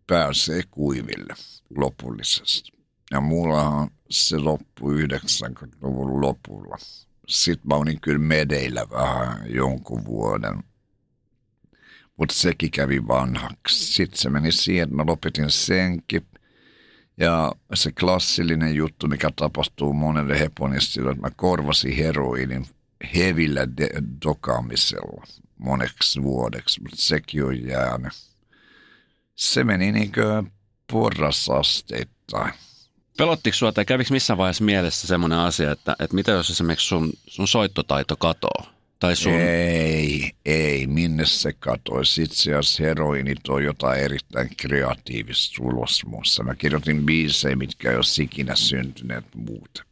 pääsee 0.08 0.62
kuiville 0.72 1.34
lopullisesti. 1.78 2.72
Ja 3.12 3.22
mullahan 3.22 3.90
se 4.10 4.38
loppui 4.38 5.04
90-luvun 5.04 6.22
lopulla. 6.22 6.78
Sitten 7.28 7.68
mä 7.68 7.76
olin 7.76 8.02
kyllä 8.02 8.20
medeillä 8.20 8.86
vähän 8.92 9.54
jonkun 9.54 10.06
vuoden. 10.06 10.64
Mutta 12.18 12.36
sekin 12.36 12.72
kävi 12.72 13.08
vanhaksi. 13.08 13.94
Sitten 13.94 14.20
se 14.20 14.30
meni 14.30 14.52
siihen, 14.52 14.84
että 14.84 14.96
mä 14.96 15.04
lopetin 15.08 15.52
senkin. 15.52 16.26
Ja 17.18 17.52
se 17.74 17.92
klassillinen 17.92 18.76
juttu, 18.76 19.08
mikä 19.08 19.30
tapahtuu 19.36 19.94
monelle 19.94 20.40
heponistille, 20.40 21.12
että 21.12 21.22
mä 21.22 21.32
korvasin 21.36 21.96
heroinin 21.96 22.66
hevillä 23.16 23.78
de- 23.78 24.04
dokaamisella 24.26 25.24
moneksi 25.60 26.24
vuodeksi, 26.24 26.82
mutta 26.82 26.98
sekin 27.00 27.44
on 27.44 27.68
jäänyt. 27.68 28.14
Se 29.36 29.64
meni 29.64 29.92
niin 29.92 30.12
kuin 30.12 30.52
porrasasteittain. 30.92 32.54
Pelottiko 33.18 33.58
sua 33.58 33.72
tai 33.72 33.86
kävikö 33.86 34.14
missään 34.14 34.38
vaiheessa 34.38 34.64
mielessä 34.64 35.08
semmoinen 35.08 35.40
asia, 35.40 35.72
että, 35.72 35.96
että 36.00 36.16
mitä 36.16 36.32
jos 36.32 36.50
esimerkiksi 36.50 36.88
sun, 36.88 37.14
sun 37.28 37.48
soittotaito 37.48 38.16
katoo? 38.16 38.66
Tai 39.00 39.16
sun... 39.16 39.34
Ei, 39.34 40.32
ei, 40.46 40.88
minne 40.88 41.26
se 41.26 41.54
katoisi. 41.54 42.24
Itse 42.24 42.56
asiassa 42.56 42.84
heroinit 42.84 43.48
on 43.48 43.64
jotain 43.64 44.02
erittäin 44.02 44.50
kreatiivista 44.58 45.64
ulos 45.64 46.06
muussa. 46.06 46.44
Mä 46.44 46.56
kirjoitin 46.56 47.06
biisejä, 47.06 47.56
mitkä 47.56 47.90
ei 47.90 47.96
ole 47.96 48.24
ikinä 48.24 48.56
syntyneet 48.56 49.26
muuten. 49.36 49.89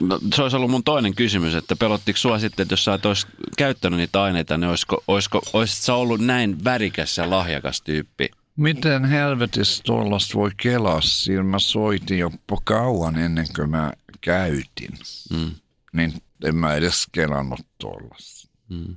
No, 0.00 0.18
se 0.34 0.42
olisi 0.42 0.56
ollut 0.56 0.70
mun 0.70 0.84
toinen 0.84 1.14
kysymys, 1.14 1.54
että 1.54 1.76
pelottiko 1.76 2.16
sua 2.16 2.38
sitten, 2.38 2.62
että 2.62 2.72
jos 2.72 2.84
sä 2.84 2.94
et 2.94 3.06
olisi 3.06 3.26
käyttänyt 3.58 3.98
niitä 3.98 4.22
aineita, 4.22 4.56
niin 4.56 4.68
olisiko, 4.70 5.04
olisiko, 5.08 5.42
olisit 5.52 5.82
sä 5.82 5.94
ollut 5.94 6.20
näin 6.20 6.64
värikäs 6.64 7.18
ja 7.18 7.30
lahjakas 7.30 7.82
tyyppi? 7.82 8.30
Miten 8.56 9.04
helvetissä 9.04 9.82
tuollaista 9.86 10.34
voi 10.34 10.50
kelaa? 10.56 11.00
Siinä 11.00 11.42
mä 11.42 11.58
soitin 11.58 12.18
jo 12.18 12.30
kauan 12.64 13.18
ennen 13.18 13.46
kuin 13.56 13.70
mä 13.70 13.92
käytin. 14.20 14.90
Mm. 15.30 15.50
Niin 15.92 16.12
en 16.44 16.56
mä 16.56 16.74
edes 16.74 17.06
kelannut 17.12 17.60
tuollaista. 17.78 18.48
Mm. 18.68 18.96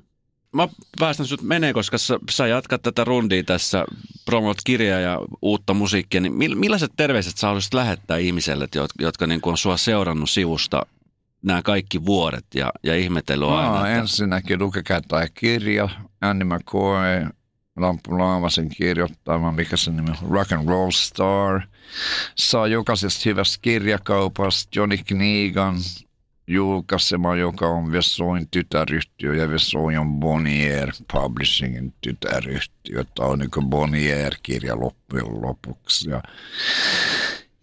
Mä 0.53 0.67
päästän 0.99 1.25
sut 1.25 1.41
menee, 1.41 1.73
koska 1.73 1.97
sä, 1.97 2.19
sä 2.31 2.47
jatkat 2.47 2.81
tätä 2.81 3.03
rundia 3.03 3.43
tässä, 3.43 3.85
promot 4.25 4.57
kirjaa 4.63 4.99
ja 4.99 5.19
uutta 5.41 5.73
musiikkia, 5.73 6.21
niin 6.21 6.57
millaiset 6.57 6.91
terveiset 6.97 7.37
sä 7.37 7.47
haluaisit 7.47 7.73
lähettää 7.73 8.17
ihmiselle, 8.17 8.67
jotka, 8.75 9.03
jotka 9.03 9.27
niin 9.27 9.41
on 9.43 9.57
sua 9.57 9.77
seurannut 9.77 10.29
sivusta 10.29 10.85
nämä 11.43 11.61
kaikki 11.61 12.05
vuodet 12.05 12.45
ja, 12.55 12.71
ja 12.83 12.95
ihmetellyt 12.95 13.49
aina? 13.49 13.79
No, 13.79 13.85
että... 13.85 13.97
ensinnäkin 13.97 14.59
lukekaa 14.59 15.01
tämä 15.01 15.27
kirja, 15.33 15.89
Andy 16.21 16.45
McCoy, 16.45 17.27
Lampu 17.77 18.19
Laavasen 18.19 18.69
kirjoittama, 18.69 19.51
mikä 19.51 19.77
se 19.77 19.91
nimi 19.91 20.09
on, 20.09 20.29
Rock 20.29 20.51
and 20.51 20.67
Roll 20.67 20.91
Star. 20.91 21.61
Saa 22.35 22.67
jokaisesta 22.67 23.21
hyvästä 23.25 23.57
kirjakaupasta 23.61 24.69
Johnny 24.75 24.97
Knigan 24.97 25.75
julkaisema, 26.47 27.35
joka 27.35 27.67
on 27.67 27.91
Vessoin 27.91 28.47
tytäryhtiö 28.51 29.35
ja 29.35 29.49
Vessoin 29.49 29.99
on 29.99 30.19
Bonnier 30.19 30.91
Publishingin 31.13 31.93
tytäryhtiö. 32.01 33.03
Tämä 33.15 33.29
on 33.29 33.39
niin 33.39 33.69
Bonnier-kirja 33.69 34.79
loppujen 34.79 35.41
lopuksi. 35.41 36.09
Ja, 36.09 36.23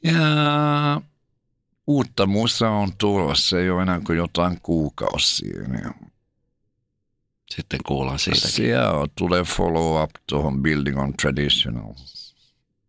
ja 0.05 1.01
uutta 1.87 2.27
musa 2.27 2.71
on 2.71 2.93
tulossa, 2.99 3.61
ei 3.61 3.71
ole 3.71 3.83
enää 3.83 4.01
kuin 4.07 4.17
jotain 4.17 4.59
kuukausia. 4.63 5.63
Ja 5.63 5.95
sitten 7.51 7.81
kuullaan 7.87 8.19
siitäkin. 8.19 8.51
Siellä 8.51 9.07
tulee 9.15 9.43
follow 9.43 10.03
up 10.03 10.11
tuohon 10.27 10.63
Building 10.63 10.99
on 10.99 11.15
Traditional. 11.23 11.95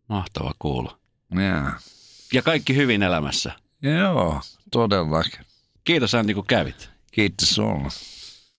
Mahtava 0.08 0.52
kuulla. 0.60 0.98
Yeah. 1.38 1.84
Ja 2.34 2.42
kaikki 2.42 2.76
hyvin 2.76 3.04
elämässä. 3.04 3.52
Joo, 3.82 4.42
todellakin. 4.72 5.51
Kiitos 5.84 6.16
Antti 6.16 6.34
kun 6.34 6.48
kävit. 6.48 6.90
Kiitos 7.12 7.50
sulle. 7.50 8.11